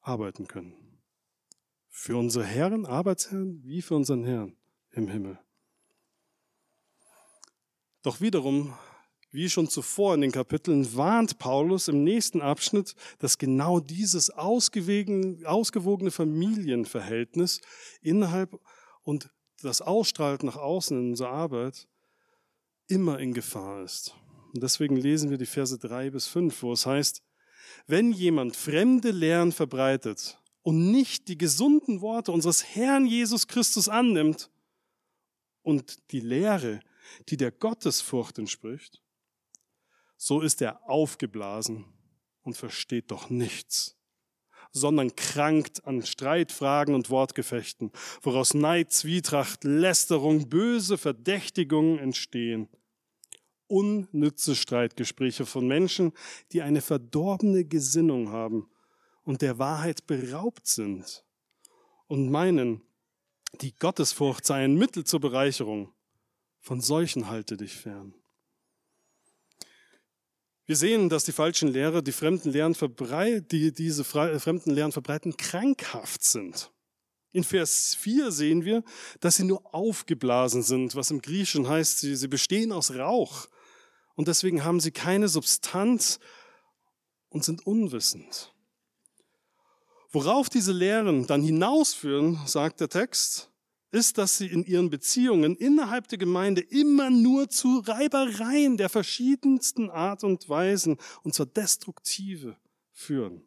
arbeiten 0.00 0.48
können. 0.48 0.74
Für 1.88 2.16
unsere 2.16 2.44
Herren, 2.44 2.86
Arbeitsherren, 2.86 3.62
wie 3.64 3.82
für 3.82 3.94
unseren 3.94 4.24
Herrn 4.24 4.56
im 4.92 5.08
Himmel. 5.08 5.38
Doch 8.02 8.20
wiederum, 8.20 8.74
wie 9.32 9.48
schon 9.48 9.68
zuvor 9.68 10.14
in 10.14 10.22
den 10.22 10.32
Kapiteln, 10.32 10.96
warnt 10.96 11.38
Paulus 11.38 11.88
im 11.88 12.02
nächsten 12.02 12.40
Abschnitt, 12.40 12.94
dass 13.18 13.38
genau 13.38 13.80
dieses 13.80 14.30
ausgewogene 14.30 16.10
Familienverhältnis 16.10 17.60
innerhalb 18.02 18.58
und 19.02 19.30
das 19.62 19.80
Ausstrahlt 19.80 20.42
nach 20.42 20.56
außen 20.56 20.98
in 20.98 21.10
unserer 21.10 21.30
Arbeit 21.30 21.86
immer 22.88 23.18
in 23.20 23.34
Gefahr 23.34 23.84
ist. 23.84 24.14
Und 24.52 24.62
deswegen 24.62 24.96
lesen 24.96 25.30
wir 25.30 25.38
die 25.38 25.46
Verse 25.46 25.78
drei 25.78 26.10
bis 26.10 26.26
fünf, 26.26 26.62
wo 26.62 26.72
es 26.72 26.86
heißt, 26.86 27.22
wenn 27.86 28.12
jemand 28.12 28.56
fremde 28.56 29.12
Lehren 29.12 29.52
verbreitet 29.52 30.38
und 30.62 30.90
nicht 30.90 31.28
die 31.28 31.38
gesunden 31.38 32.00
Worte 32.00 32.32
unseres 32.32 32.64
Herrn 32.74 33.06
Jesus 33.06 33.46
Christus 33.46 33.88
annimmt 33.88 34.50
und 35.62 35.98
die 36.10 36.20
Lehre, 36.20 36.80
die 37.28 37.36
der 37.36 37.52
Gottesfurcht 37.52 38.38
entspricht, 38.38 39.00
so 40.22 40.42
ist 40.42 40.60
er 40.60 40.86
aufgeblasen 40.86 41.86
und 42.42 42.54
versteht 42.54 43.10
doch 43.10 43.30
nichts, 43.30 43.96
sondern 44.70 45.16
krankt 45.16 45.86
an 45.86 46.02
Streitfragen 46.02 46.94
und 46.94 47.08
Wortgefechten, 47.08 47.90
woraus 48.20 48.52
Neid, 48.52 48.92
Zwietracht, 48.92 49.64
Lästerung, 49.64 50.50
böse 50.50 50.98
Verdächtigungen 50.98 51.98
entstehen. 51.98 52.68
Unnütze 53.66 54.56
Streitgespräche 54.56 55.46
von 55.46 55.66
Menschen, 55.66 56.12
die 56.52 56.60
eine 56.60 56.82
verdorbene 56.82 57.64
Gesinnung 57.64 58.28
haben 58.28 58.68
und 59.24 59.40
der 59.40 59.58
Wahrheit 59.58 60.06
beraubt 60.06 60.66
sind 60.66 61.24
und 62.08 62.30
meinen, 62.30 62.82
die 63.62 63.74
Gottesfurcht 63.74 64.44
sei 64.44 64.64
ein 64.64 64.74
Mittel 64.74 65.04
zur 65.04 65.20
Bereicherung. 65.20 65.94
Von 66.58 66.82
solchen 66.82 67.30
halte 67.30 67.56
dich 67.56 67.74
fern. 67.74 68.19
Wir 70.70 70.76
sehen, 70.76 71.08
dass 71.08 71.24
die 71.24 71.32
falschen 71.32 71.66
Lehrer, 71.66 72.00
die 72.00 72.12
fremden 72.12 72.52
Lehren 72.52 72.76
die 73.50 73.72
diese 73.72 74.04
fremden 74.04 74.70
Lehren 74.70 74.92
verbreiten, 74.92 75.36
krankhaft 75.36 76.22
sind. 76.22 76.70
In 77.32 77.42
Vers 77.42 77.96
4 77.98 78.30
sehen 78.30 78.64
wir, 78.64 78.84
dass 79.18 79.34
sie 79.34 79.42
nur 79.42 79.74
aufgeblasen 79.74 80.62
sind, 80.62 80.94
was 80.94 81.10
im 81.10 81.22
Griechischen 81.22 81.68
heißt, 81.68 81.98
sie, 81.98 82.14
sie 82.14 82.28
bestehen 82.28 82.70
aus 82.70 82.94
Rauch. 82.94 83.48
Und 84.14 84.28
deswegen 84.28 84.62
haben 84.62 84.78
sie 84.78 84.92
keine 84.92 85.26
Substanz 85.26 86.20
und 87.30 87.44
sind 87.44 87.66
unwissend. 87.66 88.54
Worauf 90.12 90.48
diese 90.48 90.70
Lehren 90.70 91.26
dann 91.26 91.42
hinausführen, 91.42 92.38
sagt 92.46 92.80
der 92.80 92.90
Text, 92.90 93.49
ist, 93.92 94.18
dass 94.18 94.38
sie 94.38 94.46
in 94.46 94.64
ihren 94.64 94.90
Beziehungen 94.90 95.56
innerhalb 95.56 96.08
der 96.08 96.18
Gemeinde 96.18 96.60
immer 96.60 97.10
nur 97.10 97.48
zu 97.48 97.78
Reibereien 97.80 98.76
der 98.76 98.88
verschiedensten 98.88 99.90
Art 99.90 100.22
und 100.22 100.48
Weisen 100.48 100.96
und 101.22 101.34
zur 101.34 101.46
Destruktive 101.46 102.56
führen. 102.92 103.42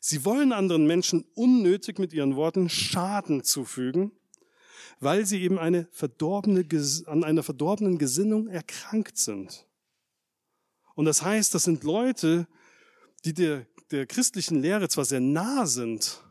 Sie 0.00 0.24
wollen 0.24 0.52
anderen 0.52 0.86
Menschen 0.86 1.24
unnötig 1.34 1.98
mit 1.98 2.12
ihren 2.12 2.36
Worten 2.36 2.68
Schaden 2.68 3.44
zufügen, 3.44 4.12
weil 5.00 5.26
sie 5.26 5.42
eben 5.42 5.58
eine 5.58 5.88
verdorbene, 5.90 6.66
an 7.06 7.24
einer 7.24 7.42
verdorbenen 7.42 7.98
Gesinnung 7.98 8.48
erkrankt 8.48 9.18
sind. 9.18 9.66
Und 10.94 11.04
das 11.06 11.22
heißt, 11.22 11.54
das 11.54 11.64
sind 11.64 11.84
Leute, 11.84 12.46
die 13.24 13.34
der, 13.34 13.66
der 13.90 14.06
christlichen 14.06 14.60
Lehre 14.60 14.88
zwar 14.88 15.04
sehr 15.04 15.20
nah 15.20 15.66
sind, 15.66 16.22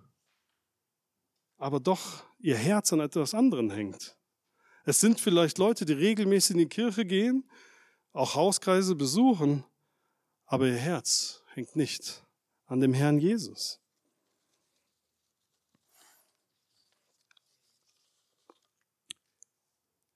aber 1.58 1.80
doch 1.80 2.24
ihr 2.42 2.58
Herz 2.58 2.92
an 2.92 3.00
etwas 3.00 3.34
anderem 3.34 3.70
hängt. 3.72 4.18
Es 4.84 5.00
sind 5.00 5.20
vielleicht 5.20 5.58
Leute, 5.58 5.86
die 5.86 5.94
regelmäßig 5.94 6.52
in 6.52 6.58
die 6.60 6.68
Kirche 6.68 7.06
gehen, 7.06 7.50
auch 8.14 8.36
Hauskreise 8.36 8.96
besuchen, 8.96 9.64
aber 10.46 10.68
ihr 10.68 10.78
Herz 10.78 11.44
hängt 11.54 11.76
nicht 11.76 12.26
an 12.66 12.82
dem 12.82 12.94
Herrn 12.94 13.20
Jesus. 13.20 13.80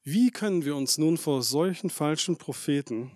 Wie 0.03 0.29
können 0.29 0.65
wir 0.65 0.75
uns 0.75 0.97
nun 0.97 1.17
vor 1.17 1.41
solchen 1.41 1.89
falschen 1.89 2.37
Propheten 2.37 3.11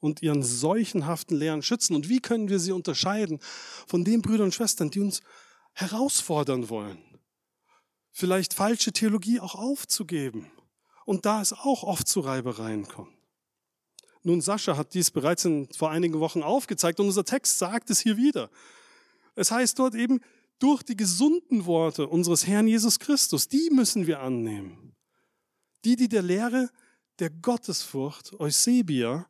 und 0.00 0.22
ihren 0.22 0.42
seuchenhaften 0.42 1.36
Lehren 1.36 1.62
schützen? 1.62 1.94
Und 1.94 2.08
wie 2.08 2.20
können 2.20 2.48
wir 2.48 2.58
sie 2.58 2.72
unterscheiden 2.72 3.40
von 3.86 4.04
den 4.04 4.22
Brüdern 4.22 4.46
und 4.46 4.54
Schwestern, 4.54 4.90
die 4.90 5.00
uns 5.00 5.20
herausfordern 5.74 6.70
wollen? 6.70 7.09
Vielleicht 8.12 8.54
falsche 8.54 8.92
Theologie 8.92 9.40
auch 9.40 9.54
aufzugeben 9.54 10.50
und 11.04 11.26
da 11.26 11.40
es 11.40 11.52
auch 11.52 11.82
oft 11.82 12.08
zu 12.08 12.20
Reibereien 12.20 12.86
kommt. 12.86 13.14
Nun, 14.22 14.40
Sascha 14.40 14.76
hat 14.76 14.94
dies 14.94 15.10
bereits 15.10 15.44
in, 15.44 15.68
vor 15.72 15.90
einigen 15.90 16.20
Wochen 16.20 16.42
aufgezeigt 16.42 17.00
und 17.00 17.06
unser 17.06 17.24
Text 17.24 17.58
sagt 17.58 17.88
es 17.90 18.00
hier 18.00 18.16
wieder. 18.16 18.50
Es 19.34 19.50
heißt 19.50 19.78
dort 19.78 19.94
eben, 19.94 20.20
durch 20.58 20.82
die 20.82 20.96
gesunden 20.96 21.64
Worte 21.64 22.06
unseres 22.06 22.46
Herrn 22.46 22.68
Jesus 22.68 22.98
Christus, 22.98 23.48
die 23.48 23.70
müssen 23.72 24.06
wir 24.06 24.20
annehmen. 24.20 24.94
Die, 25.84 25.96
die 25.96 26.08
der 26.08 26.22
Lehre 26.22 26.68
der 27.18 27.30
Gottesfurcht, 27.30 28.38
Eusebia, 28.38 29.26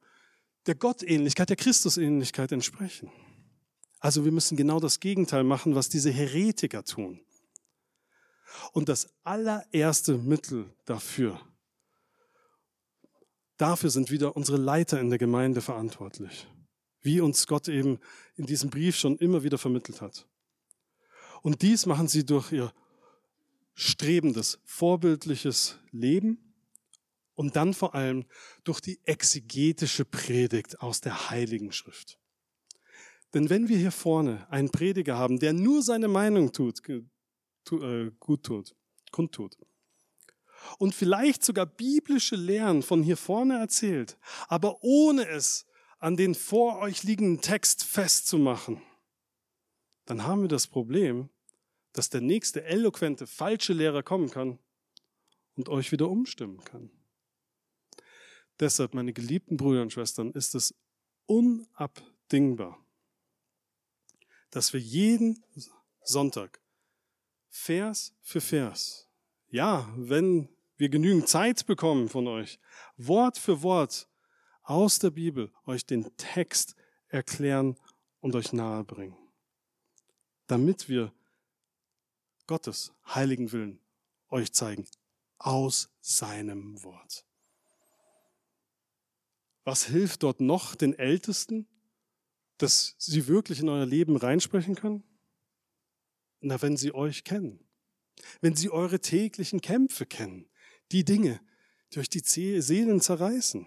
der 0.66 0.74
Gottähnlichkeit, 0.74 1.48
der 1.48 1.56
Christusähnlichkeit 1.56 2.52
entsprechen. 2.52 3.10
Also 4.00 4.24
wir 4.24 4.32
müssen 4.32 4.56
genau 4.56 4.80
das 4.80 5.00
Gegenteil 5.00 5.44
machen, 5.44 5.74
was 5.74 5.88
diese 5.88 6.10
Heretiker 6.10 6.84
tun. 6.84 7.20
Und 8.72 8.88
das 8.88 9.08
allererste 9.24 10.18
Mittel 10.18 10.72
dafür 10.84 11.40
Dafür 13.60 13.90
sind 13.90 14.10
wieder 14.10 14.36
unsere 14.36 14.56
Leiter 14.56 14.98
in 15.00 15.10
der 15.10 15.18
Gemeinde 15.18 15.60
verantwortlich, 15.60 16.46
wie 17.02 17.20
uns 17.20 17.46
Gott 17.46 17.68
eben 17.68 17.98
in 18.36 18.46
diesem 18.46 18.70
Brief 18.70 18.96
schon 18.96 19.18
immer 19.18 19.42
wieder 19.42 19.58
vermittelt 19.58 20.00
hat. 20.00 20.26
Und 21.42 21.60
dies 21.60 21.84
machen 21.84 22.08
sie 22.08 22.24
durch 22.24 22.52
ihr 22.52 22.72
strebendes, 23.74 24.60
vorbildliches 24.64 25.78
Leben 25.90 26.54
und 27.34 27.54
dann 27.54 27.74
vor 27.74 27.94
allem 27.94 28.24
durch 28.64 28.80
die 28.80 28.98
exegetische 29.04 30.06
Predigt 30.06 30.80
aus 30.80 31.02
der 31.02 31.28
Heiligen 31.28 31.70
Schrift. 31.70 32.18
Denn 33.34 33.50
wenn 33.50 33.68
wir 33.68 33.76
hier 33.76 33.92
vorne 33.92 34.50
einen 34.50 34.70
Prediger 34.70 35.18
haben, 35.18 35.38
der 35.38 35.52
nur 35.52 35.82
seine 35.82 36.08
Meinung 36.08 36.50
tut, 36.54 36.82
äh, 37.72 38.12
gut 38.18 38.44
tut, 38.44 38.74
kundtut, 39.10 39.56
und 40.78 40.94
vielleicht 40.94 41.44
sogar 41.44 41.66
biblische 41.66 42.36
Lehren 42.36 42.82
von 42.82 43.02
hier 43.02 43.16
vorne 43.16 43.58
erzählt, 43.58 44.18
aber 44.48 44.82
ohne 44.82 45.26
es 45.28 45.66
an 45.98 46.16
den 46.16 46.34
vor 46.34 46.78
euch 46.78 47.02
liegenden 47.02 47.40
Text 47.40 47.84
festzumachen, 47.84 48.80
dann 50.06 50.24
haben 50.24 50.42
wir 50.42 50.48
das 50.48 50.66
Problem, 50.66 51.28
dass 51.92 52.08
der 52.08 52.20
nächste 52.20 52.64
eloquente 52.64 53.26
falsche 53.26 53.72
Lehrer 53.72 54.02
kommen 54.02 54.30
kann 54.30 54.58
und 55.56 55.68
euch 55.68 55.92
wieder 55.92 56.08
umstimmen 56.08 56.62
kann. 56.64 56.90
Deshalb, 58.60 58.94
meine 58.94 59.12
geliebten 59.12 59.56
Brüder 59.56 59.82
und 59.82 59.92
Schwestern, 59.92 60.32
ist 60.32 60.54
es 60.54 60.74
unabdingbar, 61.26 62.78
dass 64.50 64.72
wir 64.72 64.80
jeden 64.80 65.42
Sonntag 66.02 66.59
Vers 67.50 68.14
für 68.22 68.40
Vers 68.40 69.10
ja, 69.50 69.92
wenn 69.96 70.48
wir 70.76 70.88
genügend 70.88 71.28
Zeit 71.28 71.66
bekommen 71.66 72.08
von 72.08 72.26
euch, 72.26 72.58
Wort 72.96 73.36
für 73.36 73.62
Wort 73.62 74.08
aus 74.62 74.98
der 74.98 75.10
Bibel 75.10 75.52
euch 75.66 75.84
den 75.84 76.16
Text 76.16 76.76
erklären 77.08 77.76
und 78.20 78.34
euch 78.36 78.52
nahebringen, 78.52 79.16
damit 80.46 80.88
wir 80.88 81.12
Gottes 82.46 82.92
heiligen 83.06 83.52
Willen 83.52 83.80
euch 84.28 84.52
zeigen 84.52 84.86
aus 85.38 85.90
seinem 86.00 86.82
Wort. 86.82 87.26
Was 89.64 89.84
hilft 89.84 90.22
dort 90.22 90.40
noch 90.40 90.74
den 90.74 90.98
Ältesten, 90.98 91.66
dass 92.58 92.94
sie 92.98 93.26
wirklich 93.26 93.60
in 93.60 93.68
euer 93.68 93.86
Leben 93.86 94.16
reinsprechen 94.16 94.74
können? 94.74 95.04
Na, 96.40 96.60
wenn 96.62 96.76
sie 96.76 96.94
euch 96.94 97.24
kennen 97.24 97.60
wenn 98.40 98.54
sie 98.54 98.70
eure 98.70 99.00
täglichen 99.00 99.60
Kämpfe 99.60 100.06
kennen, 100.06 100.46
die 100.92 101.04
Dinge, 101.04 101.40
die 101.92 102.00
euch 102.00 102.08
die 102.08 102.22
Seelen 102.60 103.00
zerreißen. 103.00 103.66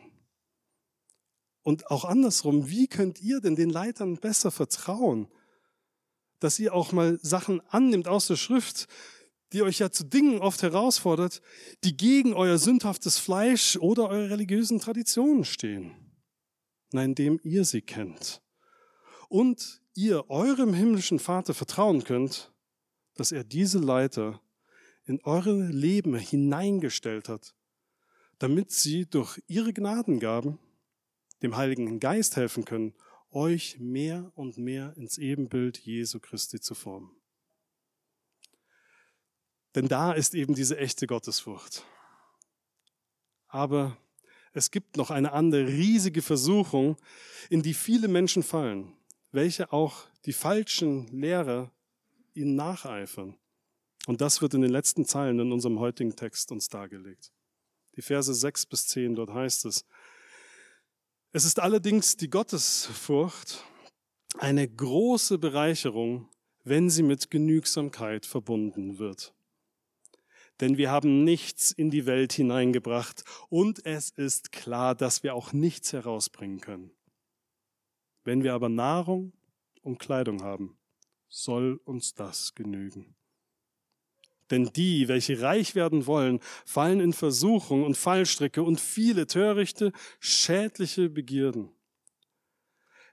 Und 1.62 1.90
auch 1.90 2.06
andersrum, 2.06 2.70
wie 2.70 2.88
könnt 2.88 3.22
ihr 3.22 3.40
denn 3.40 3.56
den 3.56 3.70
Leitern 3.70 4.18
besser 4.18 4.52
vertrauen, 4.52 5.28
dass 6.40 6.60
ihr 6.60 6.74
auch 6.74 6.92
mal 6.92 7.20
Sachen 7.22 7.62
annimmt 7.70 8.08
aus 8.08 8.28
der 8.28 8.36
Schrift, 8.36 8.88
die 9.54 9.62
euch 9.62 9.80
ja 9.80 9.92
zu 9.92 10.04
Dingen 10.04 10.40
oft 10.40 10.62
herausfordert, 10.62 11.42
die 11.84 11.96
gegen 11.96 12.34
euer 12.34 12.58
sündhaftes 12.58 13.18
Fleisch 13.18 13.78
oder 13.78 14.10
eure 14.10 14.32
religiösen 14.32 14.80
Traditionen 14.80 15.46
stehen. 15.46 15.96
Nein, 16.92 17.12
indem 17.12 17.40
ihr 17.44 17.64
sie 17.64 17.82
kennt 17.82 18.42
und 19.30 19.82
ihr 19.96 20.30
eurem 20.30 20.74
himmlischen 20.74 21.20
Vater 21.20 21.54
vertrauen 21.54 22.04
könnt, 22.04 22.53
dass 23.16 23.32
er 23.32 23.44
diese 23.44 23.80
Leiter 23.80 24.42
in 25.06 25.22
eure 25.24 25.68
Leben 25.68 26.16
hineingestellt 26.16 27.30
hat, 27.30 27.56
damit 28.40 28.72
sie 28.72 29.06
durch 29.06 29.42
ihre 29.48 29.74
Gnadengaben 29.74 30.60
dem 31.42 31.58
Heiligen 31.58 32.00
Geist 32.00 32.36
helfen 32.36 32.66
können, 32.66 32.94
euch 33.32 33.80
mehr 33.80 34.32
und 34.36 34.58
mehr 34.58 34.94
ins 34.96 35.18
Ebenbild 35.18 35.78
Jesu 35.80 36.20
Christi 36.20 36.60
zu 36.60 36.76
formen. 36.76 37.12
Denn 39.76 39.88
da 39.88 40.14
ist 40.14 40.36
eben 40.36 40.54
diese 40.54 40.78
echte 40.78 41.08
Gottesfurcht. 41.08 41.84
Aber 43.48 43.98
es 44.54 44.70
gibt 44.70 44.98
noch 44.98 45.10
eine 45.10 45.34
andere 45.34 45.68
riesige 45.68 46.22
Versuchung, 46.22 46.98
in 47.50 47.64
die 47.64 47.74
viele 47.74 48.08
Menschen 48.08 48.44
fallen, 48.44 48.94
welche 49.32 49.74
auch 49.74 50.08
die 50.26 50.34
falschen 50.34 51.08
Lehrer 51.08 51.72
ihnen 52.36 52.56
nacheifern. 52.56 53.38
Und 54.06 54.22
das 54.22 54.42
wird 54.42 54.54
in 54.54 54.62
den 54.62 54.72
letzten 54.72 55.06
Zeilen 55.06 55.40
in 55.40 55.52
unserem 55.52 55.80
heutigen 55.80 56.16
Text 56.16 56.52
uns 56.52 56.68
dargelegt. 56.68 57.32
Die 57.96 58.02
Verse 58.02 58.34
6 58.34 58.66
bis 58.66 58.88
10, 58.88 59.16
dort 59.16 59.32
heißt 59.32 59.66
es, 59.66 59.86
es 61.32 61.46
ist 61.46 61.60
allerdings 61.60 62.16
die 62.16 62.30
Gottesfurcht 62.30 63.64
eine 64.38 64.68
große 64.68 65.38
Bereicherung, 65.38 66.30
wenn 66.64 66.90
sie 66.90 67.04
mit 67.04 67.32
Genügsamkeit 67.32 68.26
verbunden 68.26 69.00
wird. 69.00 69.34
Denn 70.60 70.78
wir 70.78 70.92
haben 70.92 71.24
nichts 71.24 71.72
in 71.72 71.90
die 71.90 72.06
Welt 72.06 72.34
hineingebracht 72.34 73.24
und 73.50 73.86
es 73.86 74.12
ist 74.12 74.52
klar, 74.52 74.96
dass 74.96 75.24
wir 75.24 75.34
auch 75.34 75.54
nichts 75.54 75.94
herausbringen 75.94 76.62
können. 76.62 76.92
Wenn 78.24 78.44
wir 78.44 78.54
aber 78.54 78.70
Nahrung 78.70 79.34
und 79.82 80.00
Kleidung 80.00 80.44
haben, 80.44 80.78
soll 81.34 81.82
uns 81.84 82.14
das 82.14 82.54
genügen. 82.54 83.16
Denn 84.52 84.72
die, 84.76 85.08
welche 85.08 85.42
reich 85.42 85.74
werden 85.74 86.06
wollen, 86.06 86.40
fallen 86.64 87.00
in 87.00 87.12
Versuchung 87.12 87.84
und 87.84 87.98
Fallstricke 87.98 88.62
und 88.62 88.80
viele 88.80 89.26
törichte, 89.26 89.92
schädliche 90.20 91.10
Begierden, 91.10 91.72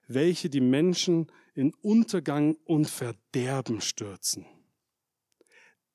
welche 0.07 0.51
die 0.51 0.61
Menschen 0.61 1.33
in 1.55 1.73
Untergang 1.81 2.57
und 2.65 2.91
Verderben 2.91 3.81
stürzen. 3.81 4.45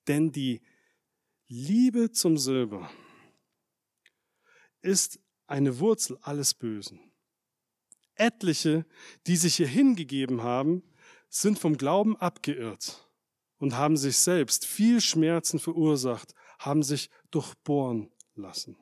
Denn 0.08 0.32
die 0.32 0.62
Liebe 1.48 2.12
zum 2.12 2.40
Silber 2.40 2.90
ist 4.82 5.20
eine 5.46 5.80
Wurzel 5.80 6.18
alles 6.22 6.56
Bösen. 6.56 7.00
Etliche, 8.16 8.86
die 9.28 9.36
sich 9.36 9.58
hier 9.58 9.68
hingegeben 9.68 10.42
haben, 10.42 10.82
sind 11.36 11.60
vom 11.60 11.78
Glauben 11.78 12.16
abgeirrt 12.18 13.10
und 13.58 13.76
haben 13.76 13.98
sich 13.98 14.18
selbst 14.18 14.66
viel 14.66 15.02
Schmerzen 15.02 15.60
verursacht, 15.60 16.34
haben 16.60 16.84
sich 16.84 17.10
durchbohren 17.32 18.12
lassen. 18.36 18.78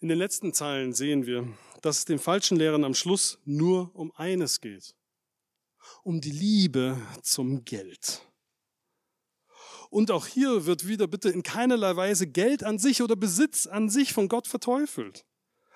In 0.00 0.08
den 0.08 0.18
letzten 0.18 0.52
Zeilen 0.52 0.92
sehen 0.92 1.26
wir, 1.26 1.48
dass 1.82 1.98
es 1.98 2.04
den 2.04 2.18
falschen 2.18 2.56
Lehrern 2.56 2.84
am 2.84 2.94
Schluss 2.94 3.38
nur 3.44 3.94
um 3.94 4.12
eines 4.16 4.60
geht. 4.60 4.94
Um 6.02 6.20
die 6.20 6.32
Liebe 6.32 7.00
zum 7.22 7.64
Geld. 7.64 8.22
Und 9.90 10.10
auch 10.10 10.26
hier 10.26 10.66
wird 10.66 10.86
wieder 10.86 11.06
bitte 11.06 11.30
in 11.30 11.42
keinerlei 11.42 11.96
Weise 11.96 12.26
Geld 12.26 12.62
an 12.62 12.78
sich 12.78 13.00
oder 13.00 13.16
Besitz 13.16 13.66
an 13.66 13.88
sich 13.88 14.12
von 14.12 14.28
Gott 14.28 14.46
verteufelt. 14.46 15.24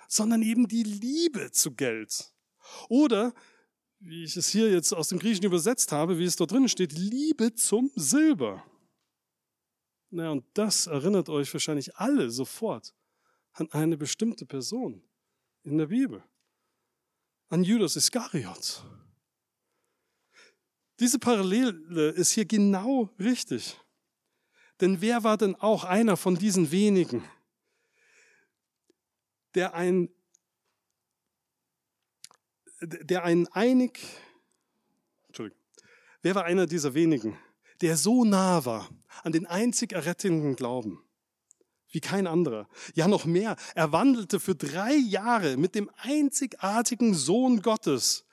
sondern 0.08 0.42
eben 0.42 0.68
die 0.68 0.82
Liebe 0.82 1.52
zu 1.52 1.74
Geld. 1.74 2.34
Oder, 2.90 3.32
wie 4.04 4.24
ich 4.24 4.36
es 4.36 4.48
hier 4.48 4.70
jetzt 4.70 4.92
aus 4.92 5.08
dem 5.08 5.18
Griechischen 5.18 5.44
übersetzt 5.44 5.92
habe, 5.92 6.18
wie 6.18 6.24
es 6.24 6.36
dort 6.36 6.50
drin 6.50 6.68
steht, 6.68 6.92
Liebe 6.92 7.54
zum 7.54 7.90
Silber. 7.94 8.64
Na, 10.10 10.30
und 10.30 10.44
das 10.54 10.88
erinnert 10.88 11.28
euch 11.28 11.52
wahrscheinlich 11.52 11.96
alle 11.96 12.30
sofort 12.30 12.94
an 13.52 13.70
eine 13.70 13.96
bestimmte 13.96 14.44
Person 14.44 15.02
in 15.62 15.78
der 15.78 15.86
Bibel. 15.86 16.22
An 17.48 17.64
Judas 17.64 17.96
Iskariot. 17.96 18.82
Diese 20.98 21.18
Parallele 21.18 22.10
ist 22.10 22.32
hier 22.32 22.44
genau 22.44 23.10
richtig. 23.18 23.78
Denn 24.80 25.00
wer 25.00 25.22
war 25.22 25.36
denn 25.36 25.54
auch 25.54 25.84
einer 25.84 26.16
von 26.16 26.34
diesen 26.34 26.70
wenigen, 26.70 27.24
der 29.54 29.74
ein, 29.74 30.08
der 32.82 33.24
ein 33.24 33.46
einig, 33.48 34.00
Entschuldigung, 35.28 35.60
wer 36.22 36.34
war 36.34 36.44
einer 36.44 36.66
dieser 36.66 36.94
wenigen, 36.94 37.38
der 37.80 37.96
so 37.96 38.24
nah 38.24 38.64
war 38.64 38.88
an 39.22 39.32
den 39.32 39.46
einzig 39.46 39.92
errettenden 39.92 40.56
Glauben? 40.56 41.02
wie 41.92 42.00
kein 42.00 42.26
anderer. 42.26 42.68
Ja, 42.94 43.06
noch 43.06 43.26
mehr. 43.26 43.56
Er 43.74 43.92
wandelte 43.92 44.40
für 44.40 44.54
drei 44.54 44.94
Jahre 44.94 45.56
mit 45.56 45.74
dem 45.74 45.90
einzigartigen 45.98 47.14
Sohn 47.14 47.60
Gottes, 47.60 48.24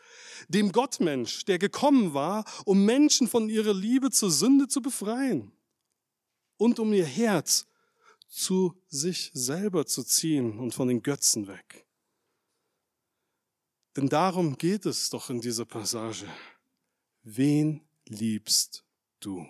dem 0.47 0.71
Gottmensch, 0.71 1.45
der 1.45 1.59
gekommen 1.59 2.13
war, 2.13 2.45
um 2.65 2.85
Menschen 2.85 3.27
von 3.27 3.49
ihrer 3.49 3.73
Liebe 3.73 4.12
zur 4.12 4.31
Sünde 4.31 4.67
zu 4.67 4.81
befreien 4.81 5.51
und 6.57 6.79
um 6.79 6.93
ihr 6.93 7.05
Herz 7.05 7.67
zu 8.29 8.81
sich 8.88 9.31
selber 9.33 9.85
zu 9.85 10.03
ziehen 10.03 10.57
und 10.57 10.73
von 10.73 10.88
den 10.88 11.03
Götzen 11.03 11.47
weg. 11.47 11.85
Denn 13.99 14.07
darum 14.07 14.57
geht 14.57 14.85
es 14.85 15.09
doch 15.09 15.29
in 15.29 15.41
dieser 15.41 15.65
Passage. 15.65 16.25
Wen 17.21 17.85
liebst 18.05 18.85
du? 19.19 19.45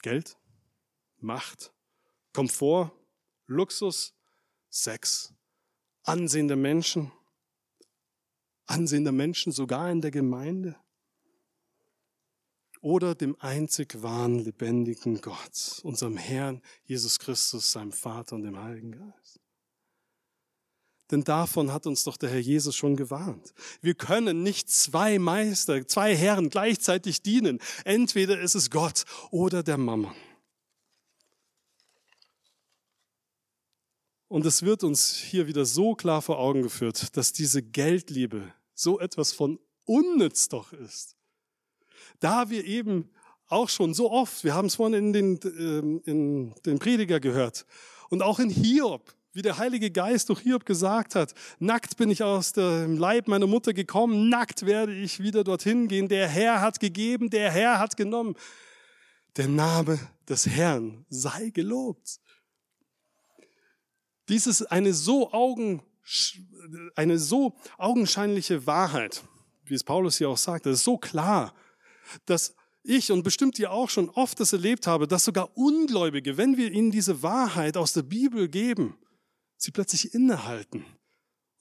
Geld? 0.00 0.38
Macht? 1.18 1.74
Komfort? 2.32 2.92
Luxus? 3.44 4.14
Sex? 4.70 5.34
Ansehen 6.04 6.48
der 6.48 6.56
Menschen? 6.56 7.12
Ansehen 8.64 9.04
der 9.04 9.12
Menschen 9.12 9.52
sogar 9.52 9.90
in 9.90 10.00
der 10.00 10.10
Gemeinde? 10.10 10.76
Oder 12.80 13.14
dem 13.14 13.38
einzig 13.38 14.00
wahren, 14.02 14.38
lebendigen 14.38 15.20
Gott, 15.20 15.80
unserem 15.82 16.16
Herrn 16.16 16.62
Jesus 16.84 17.18
Christus, 17.18 17.72
seinem 17.72 17.92
Vater 17.92 18.34
und 18.34 18.44
dem 18.44 18.58
Heiligen 18.58 18.92
Geist? 18.92 19.45
Denn 21.10 21.22
davon 21.22 21.72
hat 21.72 21.86
uns 21.86 22.04
doch 22.04 22.16
der 22.16 22.30
Herr 22.30 22.40
Jesus 22.40 22.74
schon 22.74 22.96
gewarnt. 22.96 23.54
Wir 23.80 23.94
können 23.94 24.42
nicht 24.42 24.68
zwei 24.68 25.18
Meister, 25.18 25.86
zwei 25.86 26.16
Herren 26.16 26.50
gleichzeitig 26.50 27.22
dienen. 27.22 27.60
Entweder 27.84 28.40
ist 28.40 28.56
es 28.56 28.70
Gott 28.70 29.04
oder 29.30 29.62
der 29.62 29.78
Mammon. 29.78 30.14
Und 34.28 34.44
es 34.44 34.62
wird 34.62 34.82
uns 34.82 35.14
hier 35.14 35.46
wieder 35.46 35.64
so 35.64 35.94
klar 35.94 36.20
vor 36.20 36.38
Augen 36.38 36.62
geführt, 36.62 37.16
dass 37.16 37.32
diese 37.32 37.62
Geldliebe 37.62 38.52
so 38.74 38.98
etwas 38.98 39.32
von 39.32 39.60
unnütz 39.84 40.48
doch 40.48 40.72
ist. 40.72 41.16
Da 42.18 42.50
wir 42.50 42.64
eben 42.64 43.10
auch 43.46 43.68
schon 43.68 43.94
so 43.94 44.10
oft, 44.10 44.42
wir 44.42 44.54
haben 44.54 44.66
es 44.66 44.74
vorhin 44.74 44.94
in 44.94 45.12
den, 45.12 45.40
ähm, 45.44 46.02
in 46.04 46.54
den 46.64 46.78
Prediger 46.80 47.20
gehört 47.20 47.66
und 48.08 48.22
auch 48.22 48.40
in 48.40 48.50
Hiob, 48.50 49.14
wie 49.36 49.42
der 49.42 49.58
Heilige 49.58 49.90
Geist 49.90 50.30
durch 50.30 50.40
Hiob 50.40 50.64
gesagt 50.64 51.14
hat, 51.14 51.34
nackt 51.58 51.98
bin 51.98 52.08
ich 52.08 52.22
aus 52.22 52.54
dem 52.54 52.96
Leib 52.96 53.28
meiner 53.28 53.46
Mutter 53.46 53.74
gekommen, 53.74 54.30
nackt 54.30 54.64
werde 54.64 54.94
ich 54.94 55.22
wieder 55.22 55.44
dorthin 55.44 55.88
gehen. 55.88 56.08
Der 56.08 56.26
Herr 56.26 56.62
hat 56.62 56.80
gegeben, 56.80 57.28
der 57.28 57.50
Herr 57.50 57.78
hat 57.78 57.98
genommen. 57.98 58.34
Der 59.36 59.46
Name 59.46 59.98
des 60.26 60.46
Herrn 60.46 61.04
sei 61.10 61.50
gelobt. 61.50 62.18
Dies 64.30 64.46
ist 64.46 64.62
eine 64.72 64.94
so, 64.94 65.30
Augen, 65.34 65.82
eine 66.94 67.18
so 67.18 67.54
augenscheinliche 67.76 68.66
Wahrheit, 68.66 69.22
wie 69.66 69.74
es 69.74 69.84
Paulus 69.84 70.16
hier 70.16 70.30
auch 70.30 70.38
sagt. 70.38 70.64
Das 70.64 70.78
ist 70.78 70.84
so 70.84 70.96
klar, 70.96 71.52
dass 72.24 72.54
ich 72.82 73.12
und 73.12 73.22
bestimmt 73.22 73.58
ihr 73.58 73.70
auch 73.70 73.90
schon 73.90 74.08
oft 74.08 74.40
das 74.40 74.54
erlebt 74.54 74.86
habe, 74.86 75.06
dass 75.06 75.26
sogar 75.26 75.54
Ungläubige, 75.58 76.38
wenn 76.38 76.56
wir 76.56 76.72
ihnen 76.72 76.90
diese 76.90 77.22
Wahrheit 77.22 77.76
aus 77.76 77.92
der 77.92 78.02
Bibel 78.02 78.48
geben, 78.48 78.96
sie 79.56 79.70
plötzlich 79.70 80.14
innehalten 80.14 80.84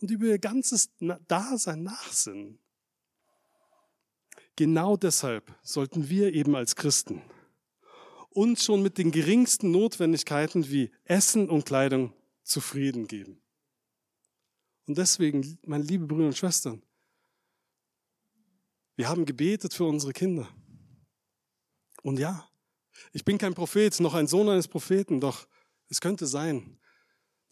und 0.02 0.12
über 0.12 0.26
ihr 0.26 0.40
ganzes 0.40 0.90
Dasein 1.28 1.84
nachsinnen. 1.84 2.60
Genau 4.56 4.96
deshalb 4.96 5.54
sollten 5.64 6.10
wir 6.10 6.34
eben 6.34 6.56
als 6.56 6.76
Christen 6.76 7.22
uns 8.36 8.66
schon 8.66 8.84
mit 8.84 8.98
den 8.98 9.12
geringsten 9.12 9.72
Notwendigkeiten 9.72 10.70
wie 10.70 10.92
Essen 11.06 11.50
und 11.50 11.66
Kleidung 11.66 12.14
zufrieden 12.44 13.08
geben. 13.08 13.42
Und 14.88 14.98
deswegen, 14.98 15.58
meine 15.66 15.86
liebe 15.86 16.06
Brüder 16.06 16.28
und 16.28 16.38
Schwestern, 16.38 16.82
wir 18.98 19.08
haben 19.08 19.26
gebetet 19.26 19.74
für 19.74 19.86
unsere 19.86 20.12
Kinder. 20.12 20.50
Und 22.04 22.20
ja, 22.20 22.48
ich 23.14 23.24
bin 23.24 23.38
kein 23.38 23.54
Prophet, 23.54 24.00
noch 24.02 24.14
ein 24.14 24.28
Sohn 24.28 24.50
eines 24.50 24.68
Propheten, 24.68 25.22
doch 25.22 25.48
es 25.90 26.02
könnte 26.02 26.28
sein, 26.28 26.78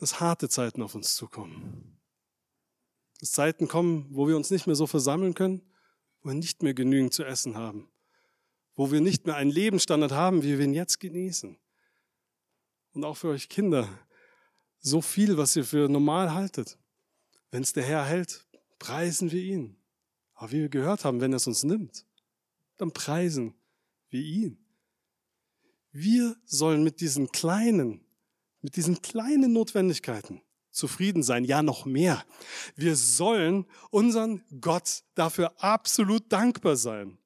dass 0.04 0.20
harte 0.20 0.50
Zeiten 0.50 0.82
auf 0.82 0.96
uns 0.96 1.16
zukommen. 1.16 1.98
Dass 3.22 3.32
Zeiten 3.32 3.70
kommen, 3.70 4.06
wo 4.10 4.28
wir 4.28 4.36
uns 4.36 4.52
nicht 4.52 4.68
mehr 4.68 4.76
so 4.76 4.86
versammeln 4.86 5.34
können, 5.34 5.62
wo 6.22 6.30
wir 6.30 6.36
nicht 6.36 6.62
mehr 6.62 6.74
genügend 6.74 7.14
zu 7.14 7.24
essen 7.24 7.56
haben, 7.56 7.90
wo 8.76 8.92
wir 8.92 9.00
nicht 9.00 9.26
mehr 9.26 9.38
einen 9.38 9.50
Lebensstandard 9.50 10.12
haben, 10.12 10.44
wie 10.44 10.58
wir 10.58 10.66
ihn 10.66 10.74
jetzt 10.74 11.00
genießen. 11.00 11.58
Und 12.92 13.06
auch 13.06 13.16
für 13.16 13.30
euch 13.30 13.48
Kinder, 13.48 13.88
so 14.82 15.02
viel, 15.02 15.38
was 15.38 15.56
ihr 15.56 15.64
für 15.64 15.88
normal 15.88 16.34
haltet. 16.34 16.78
Wenn 17.50 17.64
es 17.64 17.72
der 17.72 17.86
Herr 17.86 18.04
hält, 18.04 18.46
preisen 18.80 19.32
wir 19.32 19.42
ihn. 19.42 19.78
Aber 20.34 20.52
wie 20.52 20.60
wir 20.60 20.70
gehört 20.70 21.06
haben, 21.06 21.22
wenn 21.22 21.32
er 21.32 21.38
es 21.38 21.48
uns 21.48 21.64
nimmt, 21.64 22.06
dann 22.76 22.92
preisen 22.92 23.56
wir 24.10 24.22
ihn. 24.22 24.58
Wir 25.94 26.36
sollen 26.44 26.84
mit 26.84 27.00
diesen 27.00 27.32
kleinen 27.32 28.04
mit 28.64 28.76
diesen 28.76 29.02
kleinen 29.04 29.54
Notwendigkeiten 29.54 30.42
zufrieden 30.72 31.22
sein, 31.22 31.46
ja 31.46 31.62
noch 31.62 31.86
mehr. 31.86 32.26
Wir 32.76 32.96
sollen 32.96 33.66
unseren 33.92 34.44
Gott 34.60 35.04
dafür 35.14 35.54
absolut 35.62 36.32
dankbar 36.32 36.76
sein. 36.76 37.20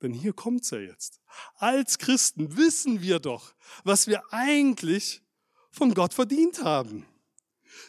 Denn 0.00 0.14
hier 0.14 0.32
kommt's 0.32 0.70
ja 0.70 0.78
jetzt. 0.78 1.20
Als 1.56 1.98
Christen 1.98 2.56
wissen 2.56 3.02
wir 3.02 3.18
doch, 3.18 3.54
was 3.84 4.06
wir 4.06 4.22
eigentlich 4.32 5.22
von 5.70 5.92
Gott 5.92 6.14
verdient 6.14 6.62
haben. 6.64 7.06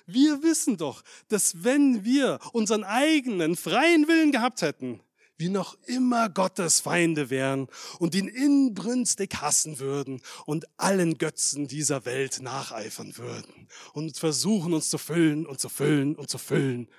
Wir 0.05 0.43
wissen 0.43 0.77
doch, 0.77 1.03
dass 1.27 1.63
wenn 1.63 2.03
wir 2.03 2.39
unseren 2.53 2.83
eigenen 2.83 3.55
freien 3.55 4.07
Willen 4.07 4.31
gehabt 4.31 4.61
hätten, 4.61 5.01
wie 5.37 5.49
noch 5.49 5.77
immer 5.85 6.29
Gottes 6.29 6.79
Feinde 6.79 7.29
wären 7.29 7.67
und 7.99 8.15
ihn 8.15 8.27
inbrünstig 8.27 9.35
hassen 9.41 9.79
würden 9.79 10.21
und 10.45 10.65
allen 10.77 11.17
Götzen 11.17 11.67
dieser 11.67 12.05
Welt 12.05 12.41
nacheifern 12.41 13.17
würden 13.17 13.67
und 13.93 14.17
versuchen 14.17 14.73
uns 14.73 14.89
zu 14.89 14.97
füllen 14.97 15.45
und 15.45 15.59
zu 15.59 15.69
füllen 15.69 16.15
und 16.15 16.29
zu 16.29 16.37
füllen 16.37 16.89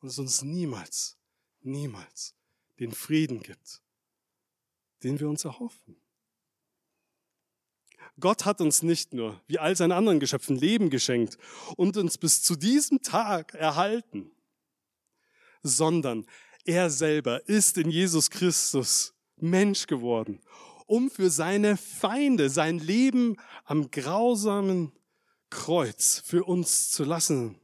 und 0.00 0.08
es 0.08 0.18
uns 0.18 0.42
niemals, 0.42 1.16
niemals 1.62 2.34
den 2.78 2.92
Frieden 2.92 3.40
gibt, 3.40 3.80
den 5.02 5.20
wir 5.20 5.28
uns 5.28 5.44
erhoffen. 5.44 5.96
Gott 8.20 8.44
hat 8.44 8.60
uns 8.60 8.82
nicht 8.82 9.12
nur, 9.12 9.40
wie 9.46 9.58
all 9.58 9.76
seinen 9.76 9.92
anderen 9.92 10.20
Geschöpfen, 10.20 10.56
Leben 10.56 10.90
geschenkt 10.90 11.38
und 11.76 11.96
uns 11.96 12.18
bis 12.18 12.42
zu 12.42 12.54
diesem 12.54 13.02
Tag 13.02 13.54
erhalten, 13.54 14.30
sondern 15.62 16.26
er 16.64 16.90
selber 16.90 17.46
ist 17.48 17.78
in 17.78 17.90
Jesus 17.90 18.30
Christus 18.30 19.14
Mensch 19.36 19.86
geworden, 19.86 20.40
um 20.86 21.10
für 21.10 21.30
seine 21.30 21.76
Feinde 21.76 22.50
sein 22.50 22.78
Leben 22.78 23.36
am 23.64 23.90
grausamen 23.90 24.92
Kreuz 25.50 26.22
für 26.24 26.44
uns 26.44 26.90
zu 26.90 27.04
lassen 27.04 27.60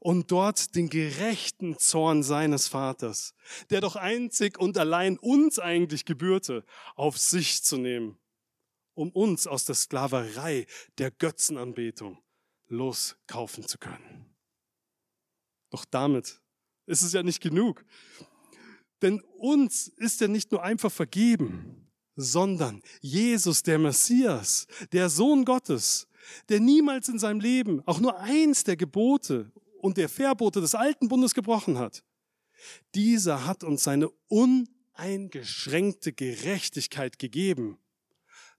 und 0.00 0.30
dort 0.30 0.74
den 0.74 0.88
gerechten 0.88 1.78
Zorn 1.78 2.22
seines 2.22 2.68
Vaters, 2.68 3.34
der 3.70 3.80
doch 3.80 3.96
einzig 3.96 4.58
und 4.58 4.78
allein 4.78 5.18
uns 5.18 5.58
eigentlich 5.58 6.04
gebührte, 6.04 6.64
auf 6.94 7.18
sich 7.18 7.62
zu 7.62 7.76
nehmen, 7.76 8.18
um 8.94 9.10
uns 9.10 9.46
aus 9.46 9.64
der 9.64 9.74
Sklaverei 9.74 10.66
der 10.98 11.10
Götzenanbetung 11.10 12.18
loskaufen 12.68 13.66
zu 13.66 13.78
können. 13.78 14.34
Doch 15.70 15.84
damit 15.84 16.40
ist 16.88 17.02
es 17.02 17.12
ja 17.12 17.22
nicht 17.22 17.40
genug. 17.40 17.84
Denn 19.02 19.20
uns 19.38 19.88
ist 19.88 20.20
ja 20.20 20.28
nicht 20.28 20.50
nur 20.50 20.62
einfach 20.62 20.90
vergeben, 20.90 21.88
sondern 22.16 22.82
Jesus, 23.00 23.62
der 23.62 23.78
Messias, 23.78 24.66
der 24.92 25.08
Sohn 25.08 25.44
Gottes, 25.44 26.08
der 26.48 26.58
niemals 26.58 27.08
in 27.08 27.18
seinem 27.18 27.40
Leben 27.40 27.80
auch 27.86 28.00
nur 28.00 28.18
eins 28.18 28.64
der 28.64 28.76
Gebote 28.76 29.52
und 29.80 29.96
der 29.96 30.08
Verbote 30.08 30.60
des 30.60 30.74
alten 30.74 31.08
Bundes 31.08 31.34
gebrochen 31.34 31.78
hat, 31.78 32.02
dieser 32.94 33.46
hat 33.46 33.62
uns 33.62 33.84
seine 33.84 34.10
uneingeschränkte 34.26 36.12
Gerechtigkeit 36.12 37.20
gegeben, 37.20 37.78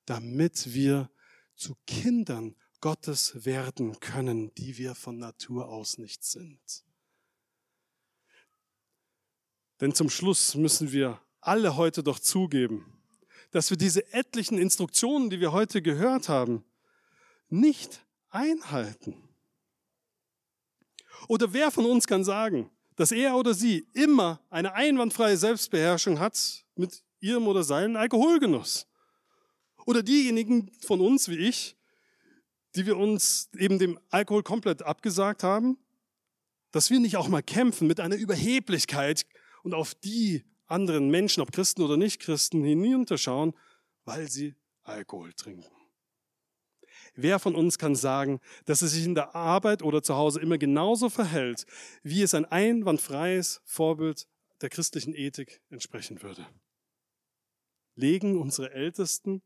damit 0.06 0.74
wir 0.74 1.12
zu 1.56 1.76
Kindern 1.86 2.56
Gottes 2.80 3.46
werden 3.46 4.00
können, 4.00 4.54
die 4.56 4.78
wir 4.78 4.96
von 4.96 5.18
Natur 5.18 5.68
aus 5.68 5.98
nicht 5.98 6.24
sind. 6.24 6.86
Denn 9.82 9.94
zum 9.94 10.10
Schluss 10.10 10.56
müssen 10.56 10.92
wir 10.92 11.22
alle 11.42 11.78
heute 11.78 12.04
doch 12.04 12.20
zugeben, 12.20 12.86
dass 13.52 13.70
wir 13.70 13.78
diese 13.78 14.14
etlichen 14.14 14.58
Instruktionen, 14.58 15.30
die 15.30 15.40
wir 15.40 15.52
heute 15.52 15.82
gehört 15.82 16.30
haben, 16.30 16.64
nicht 17.50 18.06
einhalten. 18.30 19.16
Oder 21.28 21.54
wer 21.54 21.72
von 21.72 21.86
uns 21.86 22.08
kann 22.08 22.24
sagen, 22.24 22.70
dass 22.96 23.12
er 23.12 23.36
oder 23.36 23.54
sie 23.54 23.88
immer 23.94 24.42
eine 24.50 24.74
einwandfreie 24.74 25.38
Selbstbeherrschung 25.38 26.20
hat 26.20 26.66
mit 26.76 27.04
ihrem 27.20 27.48
oder 27.48 27.64
seinem 27.64 27.96
Alkoholgenuss? 27.96 28.88
Oder 29.86 30.04
diejenigen 30.04 30.72
von 30.82 31.02
uns 31.02 31.30
wie 31.30 31.38
ich, 31.38 31.78
die 32.76 32.86
wir 32.86 32.98
uns 32.98 33.50
eben 33.58 33.80
dem 33.80 34.00
Alkohol 34.10 34.44
komplett 34.44 34.84
abgesagt 34.84 35.44
haben, 35.44 35.78
dass 36.72 36.90
wir 36.92 37.00
nicht 37.00 37.18
auch 37.18 37.28
mal 37.28 37.42
kämpfen 37.42 37.88
mit 37.88 38.00
einer 38.00 38.16
Überheblichkeit 38.16 39.26
und 39.64 39.74
auf 39.74 39.96
die 39.96 40.46
anderen 40.68 41.10
Menschen, 41.10 41.42
ob 41.42 41.52
Christen 41.52 41.82
oder 41.82 41.98
nicht 41.98 42.22
Christen, 42.22 42.64
hinunterschauen, 42.64 43.54
weil 44.06 44.30
sie 44.30 44.56
Alkohol 44.84 45.34
trinken. 45.34 45.66
Wer 47.16 47.40
von 47.40 47.56
uns 47.56 47.78
kann 47.78 47.96
sagen, 47.96 48.40
dass 48.66 48.82
es 48.82 48.92
sich 48.92 49.06
in 49.06 49.16
der 49.16 49.36
Arbeit 49.36 49.82
oder 49.82 50.04
zu 50.04 50.16
Hause 50.16 50.40
immer 50.40 50.58
genauso 50.58 51.10
verhält, 51.10 51.66
wie 52.04 52.22
es 52.22 52.34
ein 52.34 52.46
einwandfreies 52.46 53.62
Vorbild 53.66 54.28
der 54.62 54.70
christlichen 54.70 55.14
Ethik 55.14 55.62
entsprechen 55.70 56.22
würde? 56.22 56.46
Legen 57.96 58.40
unsere 58.40 58.72
Ältesten 58.72 59.42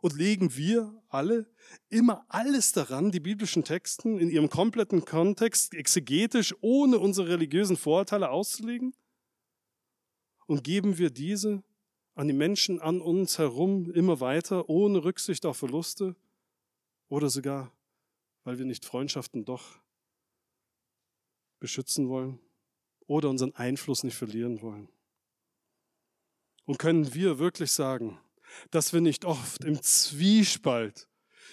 und 0.00 0.14
legen 0.14 0.56
wir 0.56 1.02
alle 1.08 1.50
immer 1.88 2.24
alles 2.28 2.72
daran, 2.72 3.10
die 3.10 3.20
biblischen 3.20 3.64
Texten 3.64 4.18
in 4.18 4.30
ihrem 4.30 4.48
kompletten 4.48 5.04
Kontext 5.04 5.74
exegetisch 5.74 6.54
ohne 6.60 6.98
unsere 6.98 7.28
religiösen 7.28 7.76
Vorurteile 7.76 8.30
auszulegen? 8.30 8.94
Und 10.48 10.64
geben 10.64 10.96
wir 10.96 11.10
diese 11.10 11.62
an 12.14 12.26
die 12.26 12.34
Menschen 12.34 12.80
an 12.80 13.02
uns 13.02 13.36
herum 13.36 13.92
immer 13.92 14.18
weiter, 14.18 14.70
ohne 14.70 15.04
Rücksicht 15.04 15.44
auf 15.44 15.58
Verluste 15.58 16.16
oder 17.08 17.28
sogar, 17.28 17.70
weil 18.44 18.58
wir 18.58 18.64
nicht 18.64 18.86
Freundschaften 18.86 19.44
doch 19.44 19.78
beschützen 21.60 22.08
wollen 22.08 22.40
oder 23.06 23.28
unseren 23.28 23.54
Einfluss 23.56 24.04
nicht 24.04 24.16
verlieren 24.16 24.62
wollen? 24.62 24.88
Und 26.64 26.78
können 26.78 27.12
wir 27.12 27.38
wirklich 27.38 27.70
sagen, 27.70 28.18
dass 28.70 28.94
wir 28.94 29.02
nicht 29.02 29.26
oft 29.26 29.64
im 29.64 29.82
Zwiespalt 29.82 31.10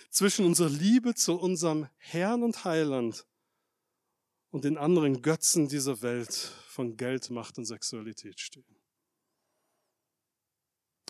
zwischen 0.10 0.46
unserer 0.46 0.70
Liebe 0.70 1.16
zu 1.16 1.38
unserem 1.38 1.90
Herrn 1.98 2.44
und 2.44 2.64
Heiland 2.64 3.28
und 4.52 4.64
den 4.64 4.78
anderen 4.78 5.22
Götzen 5.22 5.68
dieser 5.68 6.02
Welt 6.02 6.34
von 6.34 6.96
Geld, 6.96 7.30
Macht 7.30 7.58
und 7.58 7.66
Sexualität 7.66 8.40
stehen. 8.40 8.76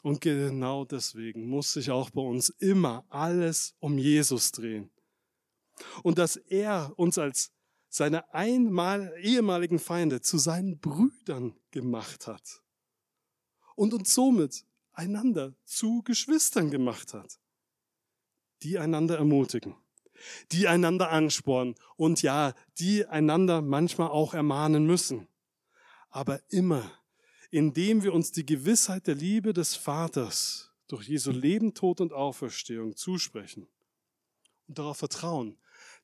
Und 0.05 0.21
genau 0.21 0.85
deswegen 0.85 1.47
muss 1.47 1.73
sich 1.73 1.89
auch 1.89 2.11
bei 2.11 2.21
uns 2.21 2.49
immer 2.59 3.07
alles 3.09 3.73
um 3.79 3.97
Jesus 3.97 4.51
drehen. 4.51 4.91
Und 6.03 6.19
dass 6.19 6.35
er 6.35 6.93
uns 6.95 7.17
als 7.17 7.51
seine 7.89 8.31
einmal 8.31 9.15
ehemaligen 9.19 9.79
Feinde 9.79 10.21
zu 10.21 10.37
seinen 10.37 10.77
Brüdern 10.77 11.55
gemacht 11.71 12.27
hat 12.27 12.61
und 13.75 13.95
uns 13.95 14.13
somit 14.13 14.67
einander 14.93 15.55
zu 15.63 16.03
Geschwistern 16.03 16.69
gemacht 16.69 17.15
hat, 17.15 17.39
die 18.61 18.77
einander 18.77 19.17
ermutigen, 19.17 19.75
die 20.51 20.67
einander 20.67 21.09
anspornen 21.09 21.73
und 21.95 22.21
ja, 22.21 22.53
die 22.77 23.07
einander 23.07 23.63
manchmal 23.63 24.09
auch 24.09 24.35
ermahnen 24.35 24.85
müssen, 24.85 25.27
aber 26.11 26.43
immer, 26.51 26.91
indem 27.51 28.03
wir 28.03 28.13
uns 28.13 28.31
die 28.31 28.45
Gewissheit 28.45 29.07
der 29.07 29.15
Liebe 29.15 29.53
des 29.53 29.75
Vaters 29.75 30.71
durch 30.87 31.07
Jesu 31.07 31.31
Leben, 31.31 31.73
Tod 31.73 32.01
und 32.01 32.13
Auferstehung 32.13 32.95
zusprechen 32.95 33.67
und 34.67 34.77
darauf 34.77 34.97
vertrauen, 34.97 35.57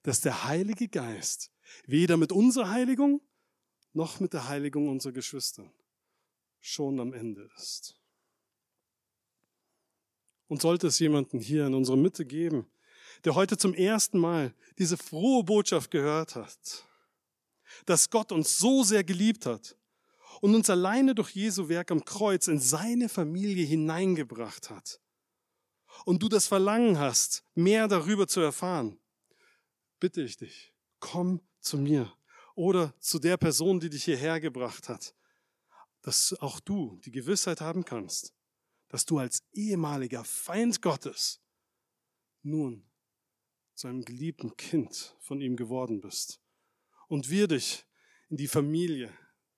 dass 0.03 0.21
der 0.21 0.45
Heilige 0.45 0.87
Geist 0.87 1.51
weder 1.85 2.17
mit 2.17 2.31
unserer 2.31 2.69
Heiligung 2.69 3.21
noch 3.93 4.19
mit 4.19 4.33
der 4.33 4.47
Heiligung 4.47 4.89
unserer 4.89 5.13
Geschwister 5.13 5.71
schon 6.59 6.99
am 6.99 7.13
Ende 7.13 7.49
ist. 7.57 7.97
Und 10.47 10.61
sollte 10.61 10.87
es 10.87 10.99
jemanden 10.99 11.39
hier 11.39 11.67
in 11.67 11.73
unserer 11.73 11.97
Mitte 11.97 12.25
geben, 12.25 12.69
der 13.23 13.35
heute 13.35 13.57
zum 13.57 13.73
ersten 13.73 14.19
Mal 14.19 14.53
diese 14.77 14.97
frohe 14.97 15.43
Botschaft 15.43 15.91
gehört 15.91 16.35
hat, 16.35 16.85
dass 17.85 18.09
Gott 18.09 18.31
uns 18.31 18.57
so 18.57 18.83
sehr 18.83 19.03
geliebt 19.03 19.45
hat 19.45 19.77
und 20.41 20.53
uns 20.53 20.69
alleine 20.69 21.15
durch 21.15 21.29
Jesu 21.31 21.69
Werk 21.69 21.91
am 21.91 22.03
Kreuz 22.03 22.47
in 22.47 22.59
seine 22.59 23.07
Familie 23.07 23.65
hineingebracht 23.65 24.69
hat, 24.69 24.99
und 26.05 26.23
du 26.23 26.29
das 26.29 26.47
Verlangen 26.47 26.97
hast, 26.97 27.43
mehr 27.53 27.87
darüber 27.87 28.27
zu 28.27 28.39
erfahren, 28.41 28.99
bitte 29.99 30.21
ich 30.21 30.37
dich, 30.37 30.73
komm 30.99 31.41
zu 31.59 31.77
mir 31.77 32.11
oder 32.55 32.93
zu 32.99 33.19
der 33.19 33.37
Person, 33.37 33.79
die 33.79 33.89
dich 33.89 34.05
hierher 34.05 34.39
gebracht 34.39 34.89
hat, 34.89 35.15
dass 36.01 36.33
auch 36.39 36.59
du 36.59 36.99
die 37.05 37.11
Gewissheit 37.11 37.61
haben 37.61 37.85
kannst, 37.85 38.33
dass 38.87 39.05
du 39.05 39.19
als 39.19 39.43
ehemaliger 39.53 40.23
Feind 40.23 40.81
Gottes 40.81 41.41
nun 42.41 42.89
zu 43.75 43.87
einem 43.87 44.03
geliebten 44.03 44.55
Kind 44.57 45.15
von 45.19 45.39
ihm 45.41 45.55
geworden 45.55 46.01
bist. 46.01 46.41
Und 47.07 47.29
wir 47.29 47.47
dich 47.47 47.85
in 48.29 48.37
die 48.37 48.47
Familie 48.47 49.13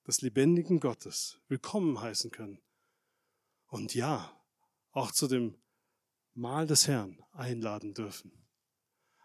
des 0.06 0.20
lebendigen 0.20 0.80
Gottes 0.80 1.40
willkommen 1.48 2.00
heißen 2.00 2.30
können. 2.30 2.60
Und 3.68 3.94
ja, 3.94 4.38
auch 4.90 5.10
zu 5.10 5.26
dem 5.26 5.56
Mahl 6.34 6.66
des 6.66 6.86
Herrn 6.86 7.22
einladen 7.32 7.94
dürfen. 7.94 8.46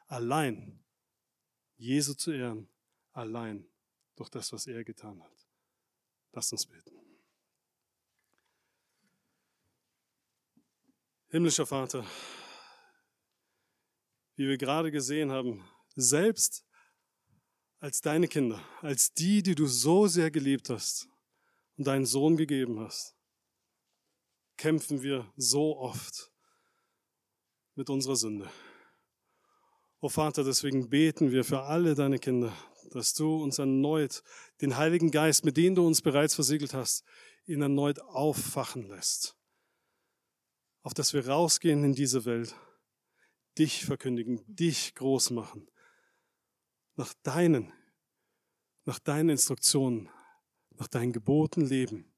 Allein 0.07 0.83
Jesu 1.75 2.13
zu 2.13 2.31
ehren, 2.31 2.69
allein 3.11 3.67
durch 4.15 4.29
das, 4.29 4.51
was 4.53 4.67
er 4.67 4.83
getan 4.83 5.21
hat. 5.21 5.47
Lass 6.31 6.51
uns 6.51 6.65
beten. 6.65 6.95
Himmlischer 11.27 11.65
Vater, 11.65 12.05
wie 14.35 14.47
wir 14.47 14.57
gerade 14.57 14.91
gesehen 14.91 15.31
haben, 15.31 15.63
selbst 15.95 16.65
als 17.79 18.01
deine 18.01 18.27
Kinder, 18.27 18.61
als 18.81 19.13
die, 19.13 19.41
die 19.41 19.55
du 19.55 19.65
so 19.65 20.07
sehr 20.07 20.31
geliebt 20.31 20.69
hast 20.69 21.07
und 21.77 21.87
deinen 21.87 22.05
Sohn 22.05 22.37
gegeben 22.37 22.79
hast, 22.79 23.15
kämpfen 24.57 25.01
wir 25.01 25.31
so 25.37 25.77
oft 25.77 26.31
mit 27.75 27.89
unserer 27.89 28.15
Sünde. 28.15 28.45
O 30.01 30.07
oh 30.07 30.09
Vater, 30.09 30.43
deswegen 30.43 30.89
beten 30.89 31.31
wir 31.31 31.43
für 31.43 31.63
alle 31.63 31.95
deine 31.95 32.19
Kinder, 32.19 32.53
dass 32.91 33.13
du 33.13 33.41
uns 33.41 33.59
erneut 33.59 34.23
den 34.61 34.77
Heiligen 34.77 35.11
Geist, 35.11 35.45
mit 35.45 35.57
dem 35.57 35.75
du 35.75 35.85
uns 35.85 36.01
bereits 36.01 36.35
versiegelt 36.35 36.73
hast, 36.73 37.03
ihn 37.45 37.61
erneut 37.61 37.99
auffachen 37.99 38.87
lässt 38.87 39.39
auf 40.83 40.93
dass 40.93 41.13
wir 41.13 41.27
rausgehen 41.27 41.83
in 41.83 41.93
diese 41.93 42.25
Welt, 42.25 42.55
dich 43.57 43.85
verkündigen, 43.85 44.43
dich 44.47 44.95
groß 44.95 45.31
machen, 45.31 45.69
nach 46.99 47.13
deinen, 47.23 47.71
nach 48.83 48.99
deinen 48.99 49.29
Instruktionen, 49.29 50.09
nach 50.77 50.89
deinen 50.89 51.13
Geboten 51.13 51.61
leben. 51.61 52.11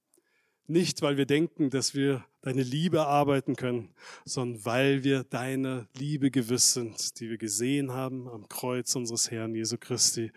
Nicht, 0.66 1.04
weil 1.04 1.18
wir 1.18 1.28
denken, 1.28 1.70
dass 1.70 1.94
wir 1.94 2.26
deine 2.42 2.64
Liebe 2.64 2.98
erarbeiten 2.98 3.56
können, 3.56 3.94
sondern 4.26 4.66
weil 4.66 5.04
wir 5.04 5.24
deiner 5.24 5.88
Liebe 5.94 6.32
gewiss 6.32 6.74
sind, 6.74 7.20
die 7.20 7.30
wir 7.30 7.38
gesehen 7.38 7.92
haben 7.92 8.28
am 8.28 8.50
Kreuz 8.50 8.96
unseres 8.96 9.30
Herrn 9.30 9.54
Jesu 9.54 9.78
Christi. 9.78 10.32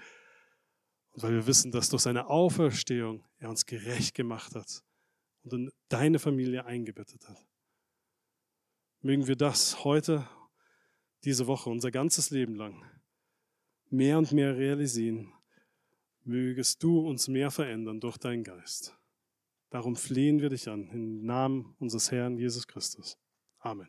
Und 1.12 1.22
weil 1.22 1.32
wir 1.32 1.47
wissen, 1.47 1.72
dass 1.72 1.88
durch 1.88 2.03
seine 2.03 2.28
Auferstehung 2.28 3.24
er 3.38 3.49
uns 3.49 3.64
gerecht 3.64 4.14
gemacht 4.14 4.55
hat 4.55 4.84
und 5.45 5.55
in 5.55 5.72
deine 5.88 6.18
Familie 6.18 6.66
eingebettet 6.66 7.26
hat. 7.30 7.47
Mögen 9.01 9.26
wir 9.26 9.36
das 9.36 9.84
heute, 9.84 10.28
diese 11.24 11.47
Woche, 11.47 11.70
unser 11.70 11.90
ganzes 11.90 12.28
Leben 12.28 12.57
lang 12.57 12.84
mehr 13.97 14.18
und 14.18 14.32
mehr 14.32 14.57
realisieren. 14.57 15.32
Mögest 16.24 16.82
du 16.82 17.01
uns 17.01 17.28
mehr 17.28 17.51
verändern 17.51 18.01
durch 18.01 18.16
deinen 18.16 18.45
Geist. 18.45 18.97
Darum 19.70 19.97
flehen 19.97 20.40
wir 20.40 20.49
dich 20.49 20.68
an, 20.68 20.88
im 20.88 21.24
Namen 21.24 21.74
unseres 21.78 22.11
Herrn 22.11 22.38
Jesus 22.38 22.66
Christus. 22.66 23.18
Amen. 23.59 23.88